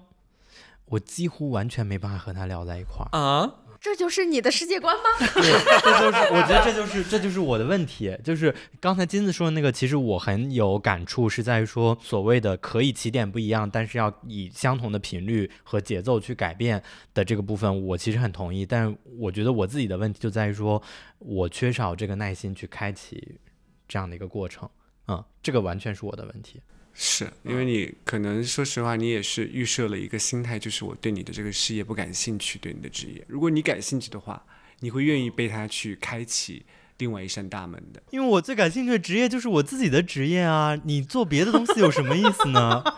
[0.86, 3.61] 我几乎完全没办法和他聊在一块儿啊。
[3.82, 5.04] 这就是你的世界观吗？
[5.34, 8.16] 对，这就是我觉得这就是这就是我的问题。
[8.24, 16.82] 就是刚才金子说的那个，其实我很有感触，是在于说所谓的可以起点不一样，但是要以相同的频率和节奏去改变
[17.16, 18.64] 的这个部分，我其实很同意。
[18.64, 20.80] 但我觉得我自己的问题就在于说，
[21.18, 23.40] 我缺少这个耐心去开启
[23.88, 24.70] 这样的一个过程。
[25.08, 26.62] 嗯，这个完全是我的问题。
[26.94, 33.24] 是因为你可能说实话，你也是预设了一个心态，就是我对你的这个事业不感兴趣，对你的职业。
[33.28, 34.46] 如果你感兴趣的话，
[34.80, 36.66] 你会愿意被他去开启
[37.02, 38.02] 另外一扇大门的。
[38.12, 40.78] 因为我最感兴趣的职业就是我自己的职业啊！
[40.86, 42.84] 你做别的东西有什么意思呢？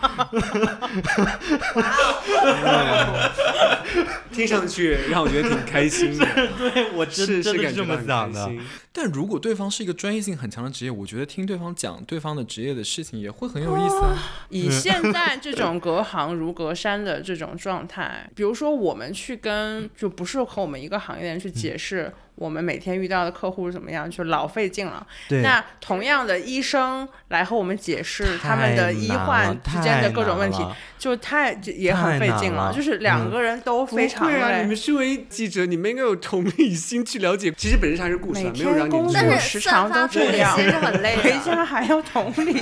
[4.34, 6.26] 听上去让我觉得挺开心的。
[6.58, 8.52] 对我真真的是这么想的。
[8.92, 14.18] 但如果对方是一个专业性很强的职业，我觉得听对方讲对方的职业的事情也会很有意思啊。
[14.50, 22.12] 以现在这种隔行如隔山的这种状态，比如说我们去跟就不是和我们一个行业的人去解释。
[22.36, 25.06] 我们每天遇到的客户是怎么样，就老费劲了。
[25.42, 30.66] 那同样的医生来和我们解释他们的医患之间的各种问题，
[31.04, 32.72] 就太也很费劲了。
[32.74, 34.40] 就是两个人都非常累。
[34.40, 34.62] 啊！
[34.62, 37.52] 你们身为记者，你们应该有同理心去了解。
[37.58, 41.18] 其实本质上是故事，没有让你工作时长都这样，其实很累。
[41.18, 42.54] 回家还要同理，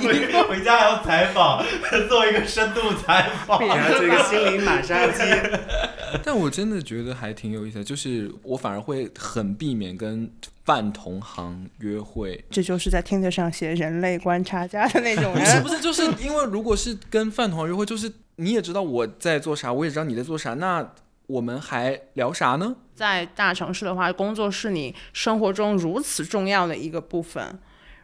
[0.48, 1.64] 回家还要采访，
[2.08, 3.58] 做一个深度采访，
[3.92, 5.22] 做一个心灵马杀鸡。
[6.24, 9.52] 但我真的觉得还挺有意思的，就是我反而会很。
[9.62, 10.28] 避免跟
[10.64, 15.46] 泛同行约会，这就是在听得上写人类观察家的那种人。
[15.46, 15.78] 是不是？
[15.78, 18.10] 就是因为如果是跟饭同行约会，就是
[18.42, 20.92] 你也知道我在做啥，我也知道你在做啥，那
[21.26, 22.74] 我们还聊啥呢？
[22.94, 27.58] 在大城市的话，工作是你生活中如此重要的一个部分。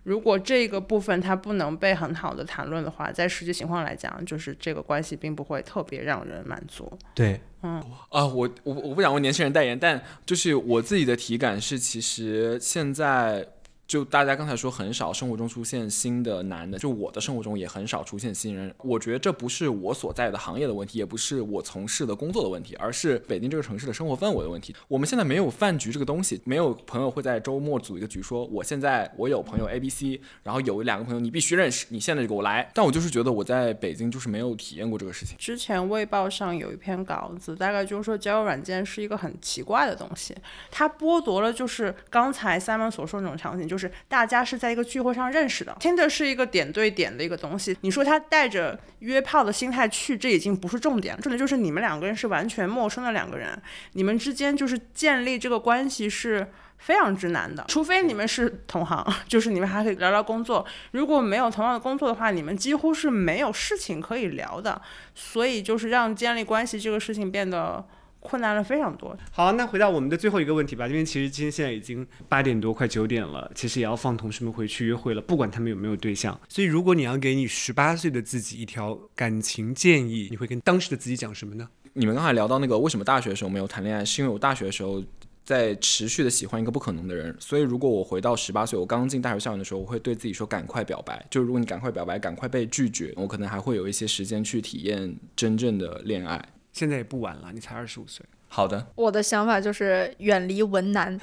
[0.04, 6.90] 如果这个部分它不能被很好的谈论的话，在实际情况来讲，就是这个关系并不会特别让人满足。
[7.14, 13.46] 对，嗯啊，我我我不想为年轻人代言，但就是我自己的体感是，其实现在。
[13.88, 18.72] 就大家刚才说很少生活中出现新的男的，就我的生活中也很少出现新人。
[18.82, 24.76] 我觉得这不是我所在的行业的问题，也不是我从事的工作的问题，而是北京这个城市的生活氛围的问题。
[24.88, 32.70] 我们现在没有饭局这个东西，没有朋友会在周末组一个局，说我现在我有朋友 A、B、C，然后有两个朋友你必须认识，你现在就给我来。
[32.74, 35.34] 但我就是觉得我在北京就是没有体验过这个事情。
[35.38, 40.36] 之前《卫报》上有一篇稿子，大概就是说交友软件是一个很奇怪的东西，
[40.70, 44.58] 它剥夺了就是刚才 Simon 所说的那种场景，就就是大家是。
[44.58, 47.76] 在一个聚会上认识的，Tinder 是一个点对点的一个东西。
[47.82, 53.56] 你说他带着约炮的心态去，这已经不是重点，重点就是你们两个人是完全陌生的两个人，
[53.92, 56.44] 你们之间就是建立这个关系是
[56.78, 57.64] 非常之难的。
[57.68, 60.66] 除非你们是同行， 就是你们还可以聊聊工作。
[60.90, 64.82] 如果没有同样的工作的话，你们几乎是没有事情可以聊的。
[65.14, 67.86] 所以就是让建立关系这个事情变得。
[68.20, 69.16] 困难了非常多。
[69.30, 76.38] 好，那回到我们的最后一个问题吧，因为其实今天现在已经八点多，快九点了，其实也要放同事们回去约会了，不管他们有没有对象。
[76.48, 81.68] 所以，如果你要给你十八岁的自己一条感情建议，你会跟当时的自己讲什么呢？
[81.94, 85.02] 你们刚才聊到那个为什么大学的时候没有谈恋爱，是因为我大学的时候
[85.44, 87.34] 在持续的喜欢一个不可能的人。
[87.40, 91.24] 所以，如果我回到十八岁，我刚进大学校园的时候，我会对自己说：赶快表白。
[91.30, 96.44] 就如果你赶快表白，赶快被拒绝，我可能还会有一些时间去体验真正的恋爱。
[96.78, 98.24] 现在也不晚了，你才二十五岁。
[98.50, 101.16] 好的，我的想法就是远离文男，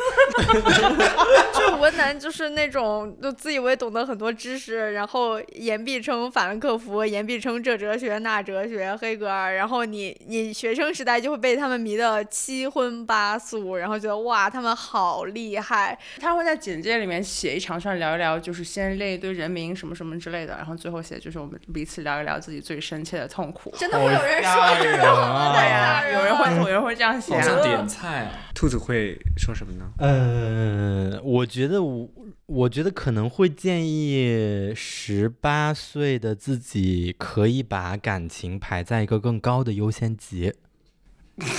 [1.58, 23.74] 就文男就是那种就自以为懂得很多知识，然后言必称法兰克福，言必称这哲学那哲学，黑格尔，然后你你学生时代就会被他们迷得七荤八素，然后觉得哇他们好厉害，他会在简介里面写一长串聊一聊，就是先列一堆人名什么什么之类的，然后最后写就是我们彼此聊一聊自己最深切的痛苦。
[23.78, 26.04] 真的会有人说这种好吓人啊。
[26.04, 27.42] 太对呀、有人会有人会这样写、啊。
[27.42, 28.32] 好像点菜啊。
[28.54, 29.92] 兔子会说什么呢？
[30.00, 32.10] 呃，我觉得我
[32.46, 40.54] 我觉得可能会建议十八岁的自己可以把感情排在一个更高的优先级，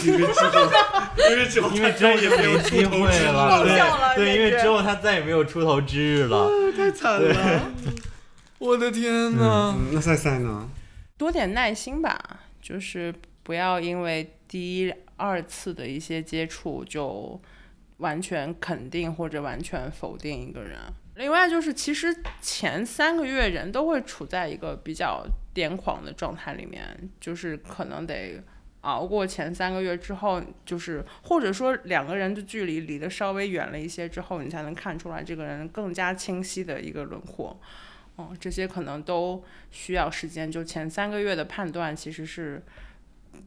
[0.05, 0.71] 因为之后，
[1.31, 3.63] 因为之后因为之后就没机会了，
[4.15, 6.49] 对对，因为之后他再也没有出头之日了。
[6.77, 7.73] 太惨了。
[8.59, 9.75] 我的天呐！
[9.77, 10.69] 嗯，那赛赛呢？
[11.19, 12.19] 多点耐心吧，
[12.63, 17.41] 就是不要因为第一、二次的一些接触就
[17.99, 20.79] 完全肯定或者完全否定一个人。
[21.17, 28.43] 另外就是，其实前三个月人都会处在一个比较癫狂的状态里面，就是可能得
[28.83, 37.59] 熬过前三个月之后，就是或者说两个人的距离离得稍微远了一些之后，你才能看出来这个人更加清晰的一个轮廓。
[38.19, 40.53] 嗯，这些可能都需要时间。
[40.53, 42.63] 就前三个月的判断其实是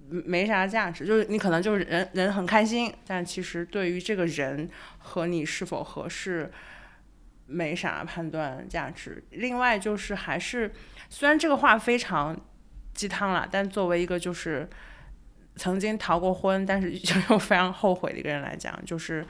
[0.10, 6.52] 没啥价值，就是你可能就是人人很开心，但其实对于这个人和你是否合适，
[7.46, 9.24] 没啥判断价值。
[9.32, 10.72] 另外就是还是，
[11.10, 12.40] 虽然这个话非常
[12.94, 14.70] 鸡汤了，但作为一个就是
[15.56, 16.92] 曾经逃过婚，但是
[17.30, 19.26] 又非常后悔的一个人来讲，就是，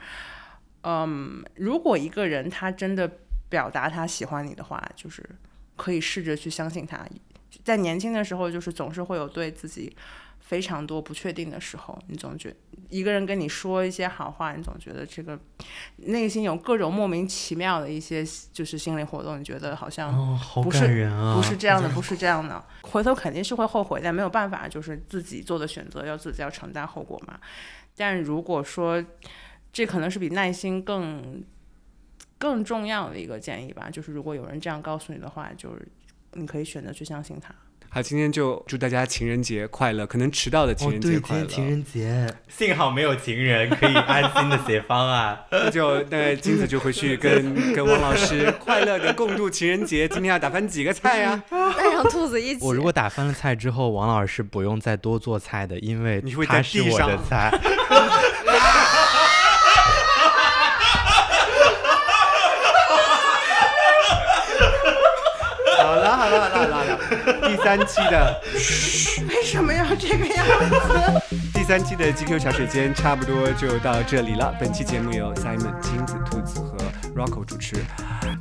[0.82, 3.10] 嗯，如果一个人他真的
[3.48, 5.28] 表达他喜欢你的话，就是
[5.76, 7.04] 可以试着去相信他。
[7.64, 9.94] 在年轻的时候，就是总是会有对自己
[10.50, 12.52] 非常多不确定的时候，你总觉
[12.88, 15.38] 一个人跟你说一些好话，你总觉得这个
[15.98, 20.12] 内心有各种莫名其妙的一些就是心理活动，你觉得好像
[20.56, 21.08] 不是！
[21.36, 27.38] 不是这样的，不是这样的，回头肯定是会后悔，但没有办法，就是自己做的选择要自己要承担后果嘛。
[27.96, 29.00] 但如果说
[29.72, 31.44] 这可能是比耐心更
[32.38, 35.86] 更重要的一个建议吧，就是如果有人这样告诉你的话，就是
[36.32, 37.54] 你可以选择去相信他。
[37.92, 41.44] 好，今天就祝大家情人节快乐，可能迟到的情人节快乐。
[41.44, 45.36] 今天情人节，幸好没有情人，可以安心的写方案。
[45.50, 50.06] 那 就那金子就回去跟 跟汪老师快乐的共度情人节。
[50.06, 51.42] 今天要打翻几个菜呀、
[51.76, 52.64] 带上兔子一起。
[52.64, 57.50] 我如果打翻了菜之后，王老师不用再多做菜的，因为你会在他是我的菜。
[65.82, 68.40] 好了好了好了好了好了，第三期的
[69.28, 71.36] 为什么要这个样子？
[71.52, 74.54] 第三期的 GQ 茶水间差不多就到这里了。
[74.60, 76.76] 本期节目由 Simon、金子、兔子和
[77.12, 77.74] Rocco 主持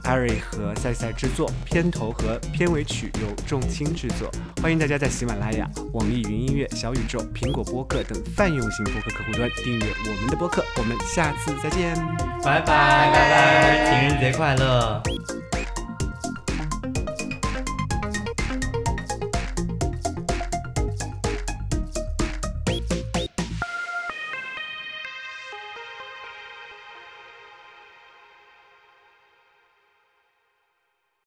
[0.03, 4.29] ，Ari 和赛赛制作，片头和片尾曲由众卿制作。
[4.61, 10.63] 欢迎大家在喜马拉雅、网易云音乐、小宇宙、苹果播客等泛用型播客客户端订阅我们的播客。
[10.77, 11.95] 我们下次再见。
[12.43, 15.01] 拜拜拜拜，情人节快乐！